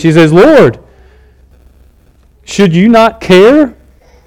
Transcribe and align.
She 0.00 0.12
says, 0.12 0.32
Lord, 0.32 0.78
should 2.42 2.74
you 2.74 2.88
not 2.88 3.20
care? 3.20 3.76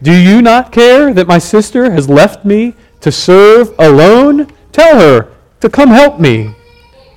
Do 0.04 0.14
you 0.14 0.42
not 0.42 0.72
care 0.72 1.14
that 1.14 1.28
my 1.28 1.40
sister 1.40 1.92
has 1.92 2.08
left 2.08 2.46
me 2.46 2.76
to 3.02 3.12
serve 3.12 3.74
alone? 3.80 4.54
Tell 4.72 5.00
her 5.00 5.34
to 5.62 5.70
come 5.70 5.90
help 5.90 6.20
me. 6.20 6.54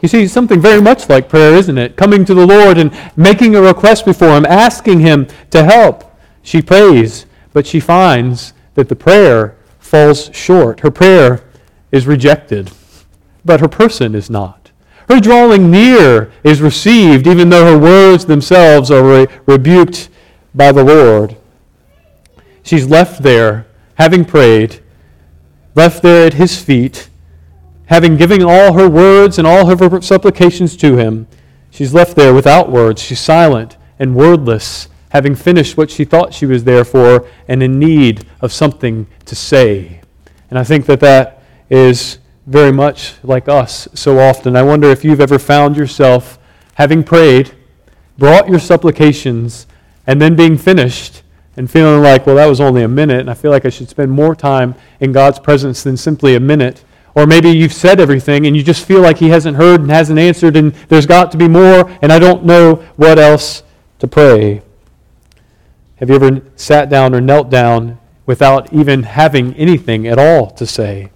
You 0.00 0.08
see, 0.08 0.27
something 0.27 0.61
very 0.61 0.80
much 0.80 1.08
like 1.08 1.29
prayer, 1.29 1.54
isn't 1.54 1.77
it? 1.77 1.96
Coming 1.96 2.24
to 2.24 2.34
the 2.34 2.46
Lord 2.46 2.79
and 2.79 2.96
making 3.16 3.56
a 3.56 3.61
request 3.61 4.04
before 4.04 4.37
Him, 4.37 4.46
asking 4.46 5.00
Him 5.00 5.27
to 5.50 5.64
help. 5.64 6.16
She 6.43 6.62
prays, 6.62 7.27
but 7.52 7.66
she 7.66 7.80
finds 7.80 8.54
that 8.75 8.88
the 8.88 8.96
prayer 8.96 9.57
falls 9.79 10.30
short. 10.32 10.80
Her 10.80 10.91
prayer 10.91 11.45
is 11.93 12.07
rejected, 12.07 12.70
but 13.45 13.61
her 13.61 13.68
person 13.68 14.14
is 14.14 14.30
not. 14.30 14.55
Her 15.09 15.20
drawing 15.20 15.70
near 15.70 16.32
is 16.43 16.61
received, 16.61 17.27
even 17.27 17.48
though 17.48 17.64
her 17.64 17.79
words 17.79 18.27
themselves 18.27 18.91
are 18.91 19.02
re- 19.02 19.27
rebuked 19.46 20.09
by 20.55 20.73
the 20.73 20.84
Lord. 20.84 21.37
She's 22.62 22.88
left 22.88 23.23
there, 23.23 23.66
having 23.95 24.24
prayed, 24.24 24.80
left 25.77 26.02
there 26.02 26.27
at 26.27 26.34
his 26.34 26.60
feet, 26.60 27.09
having 27.87 28.16
given 28.16 28.42
all 28.42 28.73
her 28.73 28.88
words 28.88 29.38
and 29.38 29.46
all 29.46 29.66
her 29.66 30.01
supplications 30.01 30.77
to 30.79 30.96
him. 30.96 31.29
She's 31.70 31.95
left 31.95 32.16
there 32.16 32.34
without 32.34 32.70
words. 32.70 33.01
She's 33.01 33.20
silent 33.20 33.77
and 33.98 34.16
wordless, 34.16 34.88
having 35.10 35.34
finished 35.37 35.77
what 35.77 35.91
she 35.91 36.04
thought 36.04 36.34
she 36.34 36.46
was 36.46 36.65
there 36.65 36.84
for 36.84 37.29
and 37.46 37.62
in 37.62 37.79
need 37.79 38.27
of 38.41 38.52
something 38.52 39.07
to 39.27 39.37
say. 39.37 40.01
And 40.51 40.59
I 40.59 40.65
think 40.65 40.87
that 40.87 41.01
that 41.01 41.43
is 41.70 42.18
very 42.46 42.73
much 42.73 43.14
like 43.23 43.48
us 43.48 43.88
so 43.92 44.18
often. 44.18 44.56
I 44.56 44.62
wonder 44.62 44.88
if 44.91 45.04
you've 45.04 45.20
ever 45.20 45.38
found 45.38 45.77
yourself 45.77 46.38
having 46.74 47.02
prayed, 47.02 47.52
brought 48.16 48.48
your 48.48 48.60
supplications, 48.60 49.66
and 50.06 50.23
then 50.23 50.37
being 50.37 50.56
finished 50.56 51.23
and 51.56 51.70
feeling 51.70 52.02
like, 52.02 52.27
well, 52.27 52.37
that 52.37 52.46
was 52.46 52.60
only 52.60 52.82
a 52.82 52.88
minute, 52.88 53.21
and 53.21 53.30
I 53.30 53.34
feel 53.34 53.51
like 53.51 53.65
I 53.65 53.71
should 53.71 53.88
spend 53.88 54.12
more 54.12 54.34
time 54.34 54.74
in 55.01 55.10
God's 55.10 55.38
presence 55.38 55.82
than 55.82 55.96
simply 55.96 56.34
a 56.34 56.40
minute. 56.40 56.84
Or 57.15 57.26
maybe 57.26 57.48
you've 57.48 57.73
said 57.73 57.98
everything 57.98 58.46
and 58.46 58.54
you 58.54 58.62
just 58.62 58.84
feel 58.84 59.01
like 59.01 59.16
He 59.18 59.30
hasn't 59.30 59.56
heard 59.56 59.80
and 59.80 59.90
hasn't 59.90 60.18
answered, 60.18 60.54
and 60.54 60.73
there's 60.88 61.06
got 61.06 61.32
to 61.32 61.38
be 61.38 61.49
more, 61.49 61.90
and 62.02 62.12
I 62.12 62.18
don't 62.18 62.45
know 62.45 62.76
what 62.96 63.18
else 63.18 63.62
to 63.99 64.06
pray. 64.06 64.62
Have 65.97 66.10
you 66.10 66.16
ever 66.16 66.43
sat 66.56 66.91
down 66.91 67.15
or 67.15 67.22
knelt 67.22 67.49
down 67.49 67.99
without 68.26 68.71
even 68.72 69.04
having 69.04 69.54
anything 69.54 70.06
at 70.06 70.19
all 70.19 70.50
to 70.50 70.66
say? 70.66 71.10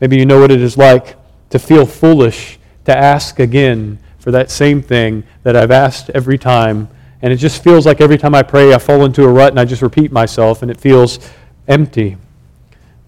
Maybe 0.00 0.16
you 0.16 0.26
know 0.26 0.40
what 0.40 0.50
it 0.50 0.60
is 0.60 0.76
like 0.76 1.16
to 1.50 1.58
feel 1.58 1.86
foolish 1.86 2.58
to 2.84 2.96
ask 2.96 3.38
again 3.38 3.98
for 4.18 4.30
that 4.30 4.50
same 4.50 4.82
thing 4.82 5.24
that 5.42 5.56
I've 5.56 5.70
asked 5.70 6.10
every 6.10 6.38
time 6.38 6.88
and 7.22 7.32
it 7.32 7.36
just 7.36 7.64
feels 7.64 7.86
like 7.86 8.00
every 8.00 8.18
time 8.18 8.34
I 8.34 8.42
pray, 8.42 8.74
I 8.74 8.78
fall 8.78 9.04
into 9.04 9.24
a 9.24 9.28
rut 9.28 9.50
and 9.50 9.58
I 9.58 9.64
just 9.64 9.82
repeat 9.82 10.12
myself 10.12 10.62
and 10.62 10.70
it 10.70 10.78
feels 10.78 11.18
empty. 11.66 12.16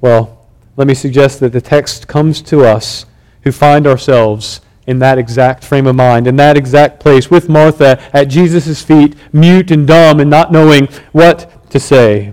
Well, 0.01 0.47
let 0.77 0.87
me 0.87 0.95
suggest 0.95 1.41
that 1.41 1.53
the 1.53 1.61
text 1.61 2.09
comes 2.09 2.41
to 2.43 2.65
us 2.65 3.05
who 3.43 3.53
find 3.53 3.87
ourselves 3.87 4.61
in 4.87 4.99
that 5.01 5.19
exact 5.19 5.63
frame 5.63 5.87
of 5.87 5.95
mind, 5.95 6.27
in 6.27 6.37
that 6.37 6.57
exact 6.57 6.99
place, 6.99 7.31
with 7.31 7.49
Martha 7.49 8.01
at 8.13 8.25
Jesus' 8.25 8.83
feet, 8.83 9.15
mute 9.33 9.71
and 9.71 9.87
dumb 9.87 10.19
and 10.21 10.31
not 10.31 10.51
knowing 10.51 10.89
what 11.13 11.71
to 11.71 11.79
say. 11.79 12.33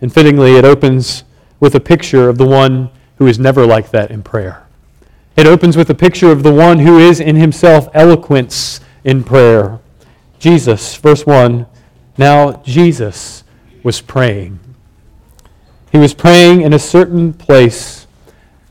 And 0.00 0.12
fittingly, 0.12 0.56
it 0.56 0.64
opens 0.64 1.22
with 1.60 1.74
a 1.74 1.80
picture 1.80 2.28
of 2.28 2.36
the 2.36 2.46
one 2.46 2.90
who 3.18 3.26
is 3.26 3.38
never 3.38 3.66
like 3.66 3.90
that 3.90 4.10
in 4.10 4.22
prayer. 4.22 4.66
It 5.36 5.46
opens 5.46 5.76
with 5.76 5.90
a 5.90 5.94
picture 5.94 6.32
of 6.32 6.42
the 6.42 6.52
one 6.52 6.80
who 6.80 6.98
is 6.98 7.20
in 7.20 7.36
himself 7.36 7.88
eloquence 7.94 8.80
in 9.04 9.22
prayer. 9.22 9.78
Jesus, 10.38 10.96
verse 10.96 11.26
1. 11.26 11.66
Now 12.16 12.62
Jesus 12.64 13.44
was 13.82 14.00
praying. 14.00 14.58
He 15.92 15.98
was 15.98 16.14
praying 16.14 16.62
in 16.62 16.72
a 16.72 16.78
certain 16.78 17.32
place. 17.32 18.06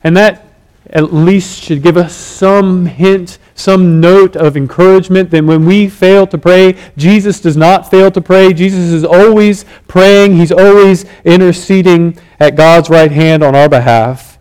And 0.04 0.16
that 0.18 0.48
at 0.90 1.14
least 1.14 1.64
should 1.64 1.82
give 1.82 1.98
us 1.98 2.16
some 2.16 2.86
hint, 2.86 3.40
some 3.56 4.00
note 4.00 4.36
of 4.36 4.56
encouragement 4.56 5.32
that 5.32 5.44
when 5.44 5.66
we 5.66 5.90
fail 5.90 6.26
to 6.28 6.38
pray, 6.38 6.76
Jesus 6.96 7.42
does 7.42 7.58
not 7.58 7.90
fail 7.90 8.10
to 8.12 8.22
pray. 8.22 8.54
Jesus 8.54 8.92
is 8.92 9.04
always 9.04 9.66
praying, 9.88 10.38
He's 10.38 10.52
always 10.52 11.06
interceding 11.26 12.18
at 12.40 12.56
God's 12.56 12.90
right 12.90 13.12
hand 13.12 13.44
on 13.44 13.56
our 13.56 13.68
behalf. 13.68 14.37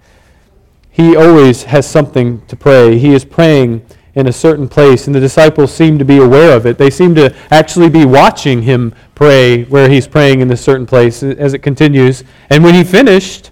He 0.97 1.15
always 1.15 1.65
has 1.65 1.87
something 1.87 2.41
to 2.47 2.57
pray. 2.57 2.97
He 2.97 3.13
is 3.13 3.23
praying 3.23 3.85
in 4.15 4.29
a 4.29 4.33
certain 4.33 4.67
place, 4.67 5.07
and 5.07 5.15
the 5.15 5.21
disciples 5.21 5.71
seem 5.71 5.99
to 5.99 6.07
be 6.07 6.17
aware 6.17 6.57
of 6.57 6.65
it. 6.65 6.79
They 6.79 6.89
seem 6.89 7.15
to 7.17 7.37
actually 7.51 7.91
be 7.91 8.07
watching 8.07 8.63
him 8.63 8.95
pray 9.15 9.65
where 9.65 9.91
he's 9.91 10.09
praying 10.09 10.41
in 10.41 10.49
this 10.49 10.63
certain 10.63 10.87
place 10.87 11.23
as 11.23 11.53
it 11.53 11.59
continues. 11.59 12.25
And 12.49 12.65
when 12.65 12.73
he 12.73 12.83
finished, 12.83 13.51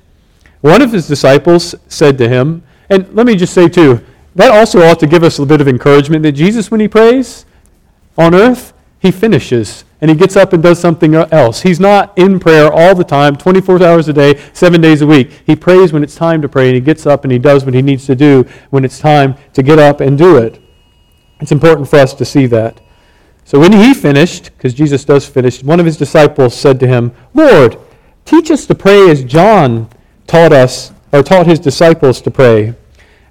one 0.63 0.81
of 0.81 0.91
his 0.91 1.07
disciples 1.07 1.75
said 1.89 2.17
to 2.17 2.31
him, 2.31 2.63
and 2.89 3.15
let 3.15 3.27
me 3.27 3.37
just 3.37 3.53
say 3.53 3.69
too, 3.69 4.03
that 4.37 4.51
also 4.51 4.81
ought 4.81 4.99
to 5.01 5.07
give 5.07 5.23
us 5.23 5.39
a 5.39 5.45
bit 5.45 5.61
of 5.61 5.69
encouragement 5.69 6.23
that 6.23 6.33
Jesus, 6.33 6.71
when 6.71 6.81
he 6.81 6.89
prays 6.89 7.45
on 8.17 8.35
earth, 8.35 8.73
he 9.05 9.11
finishes 9.11 9.85
and 10.01 10.11
he 10.11 10.17
gets 10.17 10.35
up 10.35 10.55
and 10.55 10.63
does 10.63 10.81
something 10.81 11.15
else. 11.15 11.61
He's 11.61 11.79
not 11.79 12.17
in 12.17 12.41
prayer 12.41 12.73
all 12.73 12.95
the 12.95 13.05
time, 13.05 13.37
24 13.37 13.83
hours 13.83 14.09
a 14.09 14.15
day, 14.15 14.43
seven 14.55 14.81
days 14.81 15.03
a 15.03 15.07
week. 15.07 15.43
He 15.45 15.55
prays 15.55 15.93
when 15.93 16.03
it's 16.03 16.15
time 16.15 16.41
to 16.41 16.49
pray, 16.49 16.69
and 16.69 16.75
he 16.75 16.81
gets 16.81 17.07
up 17.07 17.23
and 17.23 17.31
he 17.31 17.39
does 17.39 17.67
what 17.67 17.75
he 17.75 17.83
needs 17.83 18.07
to 18.07 18.15
do 18.15 18.47
when 18.71 18.83
it's 18.83 18.99
time 18.99 19.35
to 19.53 19.63
get 19.63 19.79
up 19.79 20.01
and 20.01 20.17
do 20.17 20.39
it. 20.39 20.59
It's 21.39 21.53
important 21.53 21.87
for 21.87 21.99
us 21.99 22.15
to 22.15 22.25
see 22.25 22.47
that. 22.47 22.81
So 23.45 23.61
when 23.61 23.73
he 23.73 23.93
finished, 23.93 24.45
because 24.57 24.73
Jesus 24.73 25.05
does 25.05 25.29
finish, 25.29 25.63
one 25.63 25.81
of 25.81 25.87
his 25.87 25.99
disciples 25.99 26.55
said 26.55 26.81
to 26.81 26.87
him, 26.87 27.13
Lord, 27.35 27.77
teach 28.25 28.51
us 28.51 28.65
to 28.67 28.75
pray 28.75 29.11
as 29.11 29.23
John 29.23 29.91
taught 30.27 30.55
us, 30.55 30.93
or 31.13 31.23
taught 31.23 31.47
his 31.47 31.59
disciples 31.59 32.23
to 32.23 32.31
pray. 32.31 32.75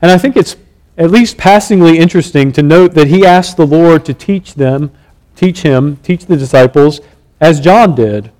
And 0.03 0.11
I 0.11 0.19
think 0.19 0.38
it's 0.38 0.55
at 1.00 1.09
least 1.09 1.35
passingly 1.35 1.97
interesting 1.97 2.51
to 2.51 2.61
note 2.61 2.94
that 2.94 3.07
he 3.07 3.25
asked 3.25 3.57
the 3.57 3.66
Lord 3.66 4.05
to 4.05 4.13
teach 4.13 4.53
them 4.53 4.91
teach 5.35 5.61
him, 5.61 5.97
teach 5.97 6.25
the 6.25 6.38
disciples, 6.38 7.01
as 7.39 7.59
John 7.59 7.95
did. 7.95 8.31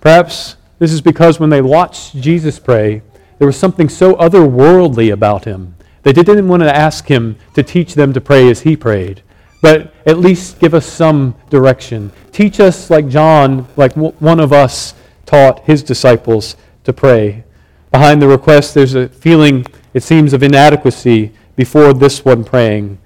Perhaps 0.00 0.56
this 0.78 0.92
is 0.92 1.00
because 1.00 1.40
when 1.40 1.50
they 1.50 1.62
watched 1.62 2.16
Jesus 2.16 2.58
pray, 2.58 3.02
there 3.38 3.46
was 3.46 3.56
something 3.56 3.88
so 3.88 4.14
otherworldly 4.14 5.12
about 5.12 5.44
him. 5.44 5.74
They 6.02 6.12
didn't 6.12 6.48
want 6.48 6.62
to 6.62 6.74
ask 6.74 7.06
him 7.08 7.36
to 7.54 7.62
teach 7.62 7.94
them 7.94 8.12
to 8.12 8.20
pray 8.20 8.48
as 8.48 8.60
he 8.60 8.76
prayed, 8.76 9.22
but 9.60 9.92
at 10.06 10.18
least 10.18 10.60
give 10.60 10.72
us 10.72 10.86
some 10.86 11.34
direction. 11.50 12.12
Teach 12.30 12.60
us 12.60 12.90
like 12.90 13.08
John, 13.08 13.66
like 13.76 13.94
one 13.96 14.40
of 14.40 14.52
us 14.52 14.94
taught 15.24 15.64
his 15.64 15.82
disciples 15.82 16.56
to 16.84 16.92
pray. 16.92 17.44
Behind 17.90 18.22
the 18.22 18.28
request, 18.28 18.74
there's 18.74 18.94
a 18.94 19.08
feeling, 19.08 19.66
it 19.94 20.02
seems, 20.02 20.32
of 20.32 20.42
inadequacy 20.42 21.32
before 21.56 21.92
this 21.92 22.24
one 22.24 22.44
praying. 22.44 22.98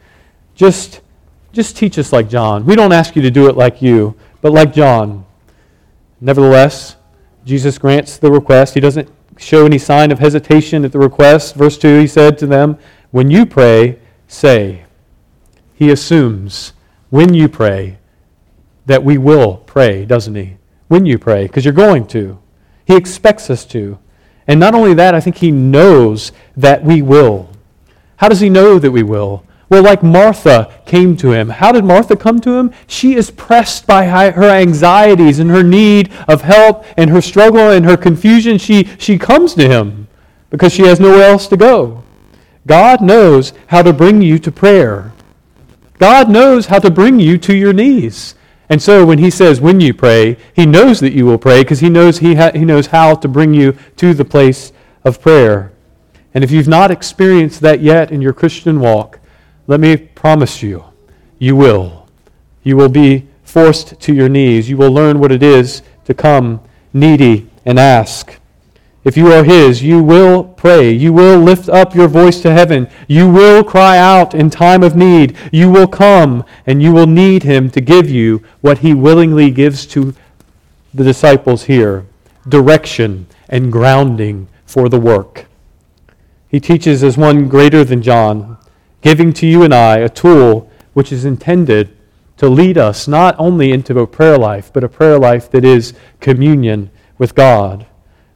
Just 0.54 1.00
just 1.52 1.76
teach 1.76 1.98
us 1.98 2.12
like 2.12 2.28
John. 2.28 2.64
We 2.64 2.76
don't 2.76 2.92
ask 2.92 3.16
you 3.16 3.22
to 3.22 3.30
do 3.30 3.48
it 3.48 3.56
like 3.56 3.82
you, 3.82 4.14
but 4.40 4.52
like 4.52 4.72
John. 4.72 5.24
Nevertheless, 6.20 6.96
Jesus 7.44 7.78
grants 7.78 8.18
the 8.18 8.30
request. 8.30 8.74
He 8.74 8.80
doesn't 8.80 9.08
show 9.38 9.64
any 9.64 9.78
sign 9.78 10.12
of 10.12 10.18
hesitation 10.18 10.84
at 10.84 10.92
the 10.92 10.98
request. 10.98 11.54
Verse 11.54 11.78
2, 11.78 12.00
he 12.00 12.06
said 12.06 12.38
to 12.38 12.46
them, 12.46 12.78
When 13.10 13.30
you 13.30 13.46
pray, 13.46 13.98
say. 14.28 14.84
He 15.74 15.90
assumes 15.90 16.74
when 17.08 17.32
you 17.32 17.48
pray 17.48 17.98
that 18.86 19.02
we 19.02 19.18
will 19.18 19.56
pray, 19.66 20.04
doesn't 20.04 20.34
he? 20.34 20.56
When 20.88 21.06
you 21.06 21.18
pray, 21.18 21.46
because 21.46 21.64
you're 21.64 21.72
going 21.72 22.06
to. 22.08 22.38
He 22.84 22.96
expects 22.96 23.50
us 23.50 23.64
to. 23.66 23.98
And 24.46 24.60
not 24.60 24.74
only 24.74 24.94
that, 24.94 25.14
I 25.14 25.20
think 25.20 25.36
he 25.36 25.50
knows 25.50 26.32
that 26.56 26.82
we 26.84 27.02
will. 27.02 27.50
How 28.16 28.28
does 28.28 28.40
he 28.40 28.50
know 28.50 28.78
that 28.78 28.90
we 28.90 29.02
will? 29.02 29.44
Well, 29.70 29.84
like 29.84 30.02
Martha 30.02 30.70
came 30.84 31.16
to 31.18 31.30
him. 31.30 31.48
How 31.48 31.70
did 31.70 31.84
Martha 31.84 32.16
come 32.16 32.40
to 32.40 32.58
him? 32.58 32.72
She 32.88 33.14
is 33.14 33.30
pressed 33.30 33.86
by 33.86 34.04
her 34.06 34.50
anxieties 34.50 35.38
and 35.38 35.48
her 35.48 35.62
need 35.62 36.12
of 36.26 36.42
help 36.42 36.84
and 36.96 37.08
her 37.08 37.22
struggle 37.22 37.70
and 37.70 37.84
her 37.84 37.96
confusion. 37.96 38.58
She, 38.58 38.88
she 38.98 39.16
comes 39.16 39.54
to 39.54 39.68
him 39.68 40.08
because 40.50 40.72
she 40.72 40.82
has 40.82 40.98
nowhere 40.98 41.30
else 41.30 41.46
to 41.46 41.56
go. 41.56 42.02
God 42.66 43.00
knows 43.00 43.52
how 43.68 43.82
to 43.82 43.92
bring 43.92 44.20
you 44.20 44.40
to 44.40 44.50
prayer. 44.50 45.12
God 45.98 46.28
knows 46.28 46.66
how 46.66 46.80
to 46.80 46.90
bring 46.90 47.20
you 47.20 47.38
to 47.38 47.54
your 47.54 47.72
knees. 47.72 48.34
And 48.68 48.82
so 48.82 49.06
when 49.06 49.18
he 49.18 49.30
says 49.30 49.60
when 49.60 49.80
you 49.80 49.94
pray, 49.94 50.36
he 50.52 50.66
knows 50.66 50.98
that 50.98 51.12
you 51.12 51.26
will 51.26 51.38
pray 51.38 51.62
because 51.62 51.80
he 51.80 51.90
knows 51.90 52.18
he, 52.18 52.34
ha- 52.34 52.52
he 52.52 52.64
knows 52.64 52.88
how 52.88 53.14
to 53.14 53.28
bring 53.28 53.54
you 53.54 53.76
to 53.96 54.14
the 54.14 54.24
place 54.24 54.72
of 55.04 55.20
prayer. 55.20 55.72
And 56.34 56.42
if 56.42 56.50
you've 56.50 56.68
not 56.68 56.90
experienced 56.90 57.60
that 57.60 57.80
yet 57.80 58.10
in 58.10 58.20
your 58.20 58.32
Christian 58.32 58.80
walk, 58.80 59.19
let 59.66 59.80
me 59.80 59.96
promise 59.96 60.62
you, 60.62 60.84
you 61.38 61.56
will. 61.56 62.08
You 62.62 62.76
will 62.76 62.88
be 62.88 63.26
forced 63.42 64.00
to 64.00 64.14
your 64.14 64.28
knees. 64.28 64.68
You 64.68 64.76
will 64.76 64.92
learn 64.92 65.18
what 65.18 65.32
it 65.32 65.42
is 65.42 65.82
to 66.04 66.14
come 66.14 66.60
needy 66.92 67.48
and 67.64 67.78
ask. 67.78 68.36
if 69.02 69.16
you 69.16 69.32
are 69.32 69.44
His, 69.44 69.82
you 69.82 70.02
will 70.02 70.44
pray. 70.44 70.90
You 70.92 71.12
will 71.12 71.38
lift 71.38 71.68
up 71.68 71.94
your 71.94 72.08
voice 72.08 72.40
to 72.42 72.52
heaven. 72.52 72.86
You 73.08 73.30
will 73.30 73.64
cry 73.64 73.96
out 73.96 74.34
in 74.34 74.50
time 74.50 74.82
of 74.82 74.94
need. 74.94 75.36
You 75.50 75.70
will 75.70 75.86
come 75.86 76.44
and 76.66 76.82
you 76.82 76.92
will 76.92 77.06
need 77.06 77.42
Him 77.44 77.70
to 77.70 77.80
give 77.80 78.10
you 78.10 78.42
what 78.60 78.78
He 78.78 78.92
willingly 78.92 79.50
gives 79.50 79.86
to 79.86 80.14
the 80.92 81.04
disciples 81.04 81.64
here 81.64 82.04
direction 82.48 83.26
and 83.48 83.72
grounding 83.72 84.48
for 84.66 84.88
the 84.88 85.00
work. 85.00 85.46
He 86.48 86.60
teaches 86.60 87.02
as 87.04 87.16
one 87.16 87.48
greater 87.48 87.84
than 87.84 88.02
John, 88.02 88.58
giving 89.02 89.32
to 89.34 89.46
you 89.46 89.62
and 89.62 89.74
I 89.74 89.98
a 89.98 90.08
tool 90.08 90.70
which 90.92 91.12
is 91.12 91.24
intended 91.24 91.96
to 92.36 92.48
lead 92.48 92.78
us 92.78 93.06
not 93.06 93.36
only 93.38 93.70
into 93.70 93.98
a 93.98 94.06
prayer 94.06 94.38
life, 94.38 94.72
but 94.72 94.84
a 94.84 94.88
prayer 94.88 95.18
life 95.18 95.50
that 95.50 95.64
is 95.64 95.92
communion 96.20 96.90
with 97.18 97.34
God. 97.34 97.86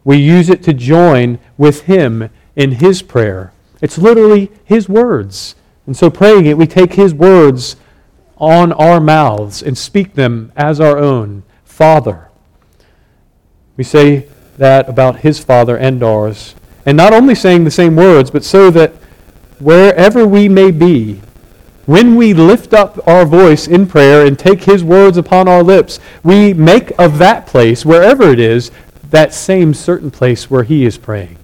We 0.05 0.19
use 0.19 0.51
it 0.51 0.63
to 0.65 0.75
join 0.75 1.39
with 1.57 1.83
Him 1.83 2.29
in 2.55 2.73
His 2.73 3.01
prayer. 3.01 3.53
It's 3.81 3.97
literally 3.97 4.51
His 4.65 4.89
words. 4.89 5.55
And 5.87 5.97
so, 5.97 6.11
praying 6.11 6.47
it, 6.47 6.59
we 6.59 6.67
take 6.67 6.93
His 6.93 7.15
words 7.15 7.77
on 8.37 8.73
our 8.73 9.01
mouths 9.01 9.63
and 9.63 9.77
speak 9.77 10.15
them 10.15 10.53
as 10.55 10.81
our 10.81 10.99
own 10.99 11.43
Father. 11.65 12.29
We 13.77 13.85
say 13.85 14.29
that 14.59 14.89
about 14.89 15.21
His 15.21 15.39
Father 15.43 15.77
and 15.77 16.03
ours. 16.03 16.55
And 16.85 16.97
not 16.97 17.15
only 17.15 17.35
saying 17.35 17.65
the 17.65 17.71
same 17.71 17.97
words, 17.97 18.31
but 18.31 18.45
so 18.45 18.71
that 18.71 18.93
wherever 19.65 20.27
we 20.27 20.47
may 20.47 20.71
be, 20.71 21.23
when 21.87 22.17
we 22.17 22.35
lift 22.35 22.75
up 22.75 22.99
our 23.09 23.25
voice 23.25 23.67
in 23.67 23.87
prayer 23.87 24.27
and 24.27 24.39
take 24.39 24.63
His 24.65 24.85
words 24.85 25.17
upon 25.17 25.49
our 25.49 25.63
lips, 25.63 25.99
we 26.23 26.53
make 26.53 26.93
of 26.99 27.17
that 27.19 27.47
place, 27.47 27.85
wherever 27.85 28.31
it 28.31 28.39
is, 28.39 28.71
that 29.11 29.33
same 29.33 29.73
certain 29.73 30.11
place 30.11 30.51
where 30.51 30.65
he 30.65 30.85
is 30.85 30.99
praying. 30.99 31.39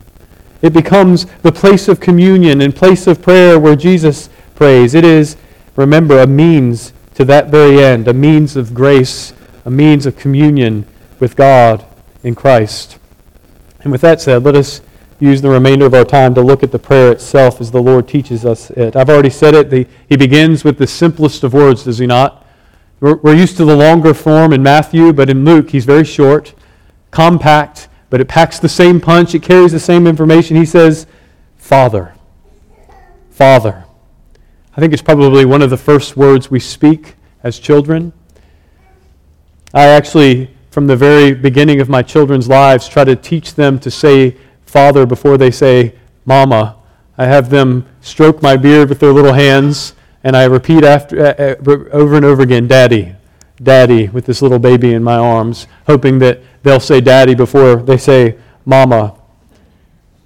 It 0.60 0.72
becomes 0.72 1.24
the 1.42 1.52
place 1.52 1.88
of 1.88 2.00
communion 2.00 2.60
and 2.60 2.76
place 2.76 3.06
of 3.06 3.22
prayer 3.22 3.58
where 3.58 3.76
Jesus 3.76 4.28
prays. 4.54 4.94
It 4.94 5.04
is, 5.04 5.36
remember, 5.76 6.18
a 6.18 6.26
means 6.26 6.92
to 7.14 7.24
that 7.26 7.48
very 7.48 7.82
end, 7.82 8.08
a 8.08 8.12
means 8.12 8.56
of 8.56 8.74
grace, 8.74 9.32
a 9.64 9.70
means 9.70 10.04
of 10.04 10.16
communion 10.16 10.84
with 11.20 11.36
God 11.36 11.86
in 12.22 12.34
Christ. 12.34 12.98
And 13.80 13.92
with 13.92 14.02
that 14.02 14.20
said, 14.20 14.42
let 14.42 14.56
us 14.56 14.82
use 15.20 15.42
the 15.42 15.50
remainder 15.50 15.86
of 15.86 15.94
our 15.94 16.04
time 16.04 16.34
to 16.34 16.40
look 16.40 16.62
at 16.62 16.72
the 16.72 16.78
prayer 16.78 17.12
itself 17.12 17.60
as 17.60 17.70
the 17.70 17.80
Lord 17.80 18.08
teaches 18.08 18.44
us 18.44 18.70
it. 18.70 18.96
I've 18.96 19.10
already 19.10 19.30
said 19.30 19.54
it. 19.54 19.70
The, 19.70 19.86
he 20.08 20.16
begins 20.16 20.64
with 20.64 20.78
the 20.78 20.86
simplest 20.86 21.44
of 21.44 21.52
words, 21.52 21.84
does 21.84 21.98
he 21.98 22.06
not? 22.06 22.46
We're, 23.00 23.16
we're 23.16 23.36
used 23.36 23.56
to 23.58 23.64
the 23.64 23.76
longer 23.76 24.14
form 24.14 24.52
in 24.52 24.62
Matthew, 24.62 25.12
but 25.12 25.30
in 25.30 25.44
Luke, 25.44 25.70
he's 25.70 25.84
very 25.84 26.04
short 26.04 26.54
compact, 27.10 27.88
but 28.08 28.20
it 28.20 28.28
packs 28.28 28.58
the 28.58 28.68
same 28.68 29.00
punch, 29.00 29.34
it 29.34 29.42
carries 29.42 29.72
the 29.72 29.80
same 29.80 30.06
information. 30.06 30.56
He 30.56 30.66
says, 30.66 31.06
Father. 31.56 32.14
Father. 33.30 33.84
I 34.76 34.80
think 34.80 34.92
it's 34.92 35.02
probably 35.02 35.44
one 35.44 35.62
of 35.62 35.70
the 35.70 35.76
first 35.76 36.16
words 36.16 36.50
we 36.50 36.60
speak 36.60 37.14
as 37.42 37.58
children. 37.58 38.12
I 39.72 39.86
actually, 39.86 40.50
from 40.70 40.86
the 40.86 40.96
very 40.96 41.32
beginning 41.32 41.80
of 41.80 41.88
my 41.88 42.02
children's 42.02 42.48
lives, 42.48 42.88
try 42.88 43.04
to 43.04 43.16
teach 43.16 43.54
them 43.54 43.78
to 43.80 43.90
say 43.90 44.36
Father 44.70 45.04
before 45.04 45.36
they 45.36 45.50
say 45.50 45.94
Mama. 46.24 46.76
I 47.18 47.26
have 47.26 47.50
them 47.50 47.86
stroke 48.00 48.40
my 48.40 48.56
beard 48.56 48.88
with 48.88 49.00
their 49.00 49.12
little 49.12 49.32
hands, 49.32 49.94
and 50.22 50.36
I 50.36 50.44
repeat 50.44 50.84
after, 50.84 51.26
uh, 51.26 51.56
uh, 51.66 51.84
over 51.92 52.16
and 52.16 52.24
over 52.24 52.42
again, 52.42 52.68
Daddy, 52.68 53.14
Daddy, 53.62 54.08
with 54.08 54.26
this 54.26 54.40
little 54.40 54.58
baby 54.58 54.94
in 54.94 55.02
my 55.02 55.16
arms, 55.16 55.66
hoping 55.86 56.18
that 56.20 56.40
they'll 56.62 56.80
say 56.80 57.00
daddy 57.00 57.34
before 57.34 57.76
they 57.76 57.96
say 57.96 58.36
mama. 58.64 59.14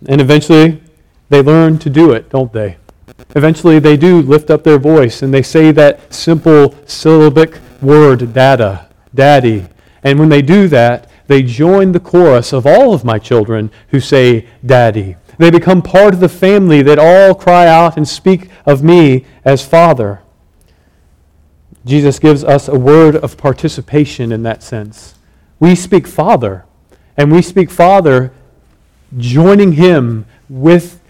And 0.06 0.20
eventually, 0.20 0.82
they 1.30 1.42
learn 1.42 1.78
to 1.78 1.90
do 1.90 2.12
it, 2.12 2.28
don't 2.28 2.52
they? 2.52 2.76
Eventually, 3.34 3.78
they 3.78 3.96
do 3.96 4.20
lift 4.22 4.50
up 4.50 4.62
their 4.62 4.78
voice 4.78 5.22
and 5.22 5.32
they 5.32 5.42
say 5.42 5.72
that 5.72 6.12
simple 6.12 6.74
syllabic 6.86 7.58
word, 7.80 8.32
dada, 8.34 8.88
daddy. 9.14 9.66
And 10.02 10.18
when 10.18 10.28
they 10.28 10.42
do 10.42 10.68
that, 10.68 11.08
they 11.26 11.42
join 11.42 11.92
the 11.92 12.00
chorus 12.00 12.52
of 12.52 12.66
all 12.66 12.92
of 12.92 13.04
my 13.04 13.18
children 13.18 13.70
who 13.88 14.00
say 14.00 14.46
daddy. 14.64 15.16
They 15.38 15.50
become 15.50 15.82
part 15.82 16.14
of 16.14 16.20
the 16.20 16.28
family 16.28 16.82
that 16.82 16.98
all 16.98 17.34
cry 17.34 17.66
out 17.66 17.96
and 17.96 18.06
speak 18.06 18.50
of 18.66 18.84
me 18.84 19.24
as 19.44 19.66
father. 19.66 20.20
Jesus 21.84 22.18
gives 22.18 22.42
us 22.42 22.66
a 22.68 22.78
word 22.78 23.16
of 23.16 23.36
participation 23.36 24.32
in 24.32 24.42
that 24.44 24.62
sense. 24.62 25.16
We 25.60 25.74
speak 25.74 26.06
Father, 26.06 26.64
and 27.16 27.30
we 27.30 27.42
speak 27.42 27.70
Father 27.70 28.32
joining 29.16 29.72
Him 29.72 30.24
with 30.48 31.00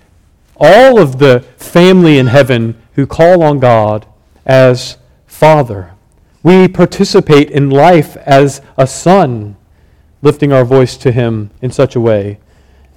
all 0.57 0.99
of 0.99 1.19
the 1.19 1.41
family 1.57 2.19
in 2.19 2.27
heaven 2.27 2.81
who 2.95 3.07
call 3.07 3.43
on 3.43 3.61
God 3.61 4.07
as 4.45 4.97
Father. 5.27 5.93
We 6.43 6.69
participate 6.69 7.51
in 7.51 7.71
life 7.71 8.17
as 8.19 8.61
a 8.77 8.87
son, 8.87 9.57
lifting 10.25 10.53
our 10.53 10.65
voice 10.65 10.97
to 10.97 11.13
Him 11.13 11.51
in 11.63 11.71
such 11.71 11.95
a 11.95 12.01
way. 12.01 12.41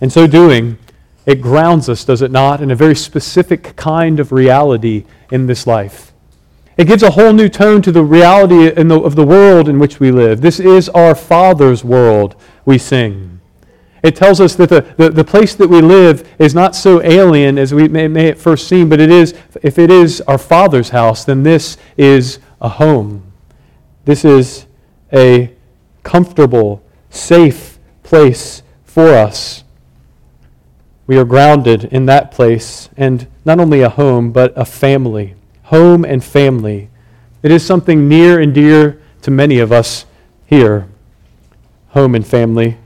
In 0.02 0.10
so 0.10 0.26
doing, 0.26 0.80
it 1.28 1.42
grounds 1.42 1.90
us, 1.90 2.04
does 2.04 2.22
it 2.22 2.32
not, 2.32 2.62
in 2.62 2.72
a 2.72 2.76
very 2.76 2.96
specific 2.96 3.76
kind 3.76 4.20
of 4.20 4.32
reality 4.32 5.06
in 5.30 5.46
this 5.46 5.68
life. 5.68 6.14
It 6.78 6.88
gives 6.88 7.04
a 7.04 7.12
whole 7.12 7.34
new 7.34 7.50
tone 7.50 7.82
to 7.82 7.92
the 7.92 8.04
reality 8.04 8.70
the, 8.70 9.00
of 9.00 9.16
the 9.16 9.26
world 9.26 9.68
in 9.68 9.78
which 9.78 10.00
we 10.00 10.12
live. 10.12 10.42
This 10.42 10.60
is 10.60 10.90
our 10.90 11.16
Father's 11.16 11.84
world, 11.84 12.36
we 12.66 12.78
sing. 12.78 13.42
It 14.04 14.16
tells 14.16 14.40
us 14.40 14.56
that 14.56 14.70
the, 14.70 14.82
the, 14.96 15.10
the 15.10 15.24
place 15.24 15.56
that 15.56 15.68
we 15.68 15.82
live 15.82 16.30
is 16.40 16.54
not 16.54 16.76
so 16.76 17.04
alien 17.04 17.58
as 17.58 17.74
we 17.74 17.88
may, 17.88 18.08
may 18.08 18.30
at 18.30 18.38
first 18.38 18.68
seem, 18.68 18.90
but 18.90 19.02
it 19.02 19.10
is, 19.10 19.34
if 19.64 19.80
it 19.80 19.90
is 19.90 20.22
our 20.22 20.38
Father's 20.38 20.90
house, 20.90 21.26
then 21.26 21.44
this 21.44 21.78
is 21.98 22.40
a 22.62 22.70
home. 22.70 23.34
This 24.06 24.24
is 24.24 24.68
a 25.12 25.54
comfortable, 26.04 26.82
safe 27.18 27.80
place 28.04 28.64
for 28.84 29.10
us. 29.10 29.64
We 31.06 31.18
are 31.18 31.26
grounded 31.26 31.86
in 31.86 32.06
that 32.08 32.32
place, 32.32 32.90
and 32.98 33.28
not 33.46 33.60
only 33.60 33.82
a 33.82 33.90
home, 33.90 34.32
but 34.32 34.54
a 34.56 34.66
family 34.66 35.36
home 35.68 36.06
and 36.06 36.24
family. 36.24 36.90
It 37.44 37.52
is 37.52 37.66
something 37.66 38.08
near 38.08 38.40
and 38.40 38.54
dear 38.54 39.02
to 39.22 39.32
many 39.32 39.60
of 39.60 39.72
us 39.72 40.06
here 40.46 40.88
home 41.90 42.16
and 42.16 42.26
family. 42.26 42.78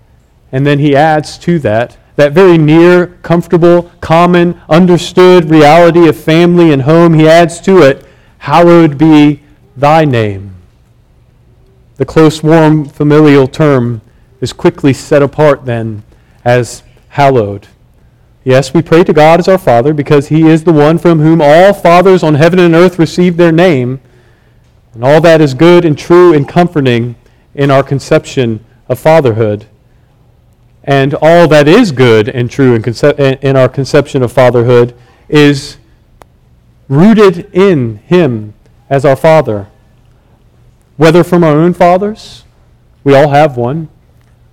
And 0.52 0.66
then 0.66 0.80
he 0.80 0.96
adds 0.96 1.38
to 1.40 1.60
that 1.60 1.98
that 2.16 2.34
very 2.34 2.58
near, 2.58 3.08
comfortable, 3.24 3.90
common, 4.02 4.60
understood 4.70 5.46
reality 5.46 6.08
of 6.08 6.18
family 6.18 6.72
and 6.74 6.82
home. 6.82 7.14
He 7.14 7.28
adds 7.28 7.62
to 7.62 7.82
it, 7.82 8.06
Hallowed 8.40 8.98
be 8.98 9.42
thy 9.78 10.04
name. 10.04 10.56
The 11.98 12.06
close, 12.06 12.44
warm, 12.44 12.86
familial 12.86 13.48
term 13.48 14.02
is 14.42 14.52
quickly 14.52 14.92
set 14.92 15.22
apart 15.22 15.66
then 15.66 16.04
as 16.44 16.84
hallowed. 17.10 17.68
Yes, 18.44 18.74
we 18.74 18.82
pray 18.82 19.04
to 19.04 19.14
God 19.14 19.40
as 19.40 19.48
our 19.48 19.60
Father 19.60 19.94
because 19.94 20.30
He 20.30 20.48
is 20.48 20.64
the 20.64 20.74
one 20.74 20.98
from 20.98 21.20
whom 21.20 21.42
all 21.42 21.74
fathers 21.74 22.24
on 22.24 22.36
heaven 22.36 22.58
and 22.58 22.74
earth 22.74 22.98
receive 22.98 23.38
their 23.38 23.52
name. 23.52 24.02
And 24.94 25.04
all 25.04 25.22
that 25.22 25.40
is 25.40 25.54
good 25.54 25.86
and 25.86 25.98
true 25.98 26.34
and 26.34 26.50
comforting 26.50 27.16
in 27.54 27.70
our 27.70 27.84
conception 27.84 28.66
of 28.90 29.00
fatherhood. 29.00 29.68
And 30.84 31.14
all 31.22 31.48
that 31.48 31.68
is 31.68 31.92
good 31.92 32.28
and 32.28 32.50
true 32.50 32.74
in, 32.74 32.82
conce- 32.82 33.44
in 33.44 33.56
our 33.56 33.70
conception 33.70 34.24
of 34.24 34.32
fatherhood 34.32 34.96
is 35.30 35.78
rooted 36.90 37.54
in 37.54 37.98
Him 37.98 38.56
as 38.90 39.06
our 39.06 39.16
Father. 39.16 39.68
Whether 40.98 41.24
from 41.24 41.44
our 41.44 41.58
own 41.58 41.74
fathers, 41.74 42.44
we 43.04 43.16
all 43.16 43.30
have 43.30 43.56
one, 43.56 43.90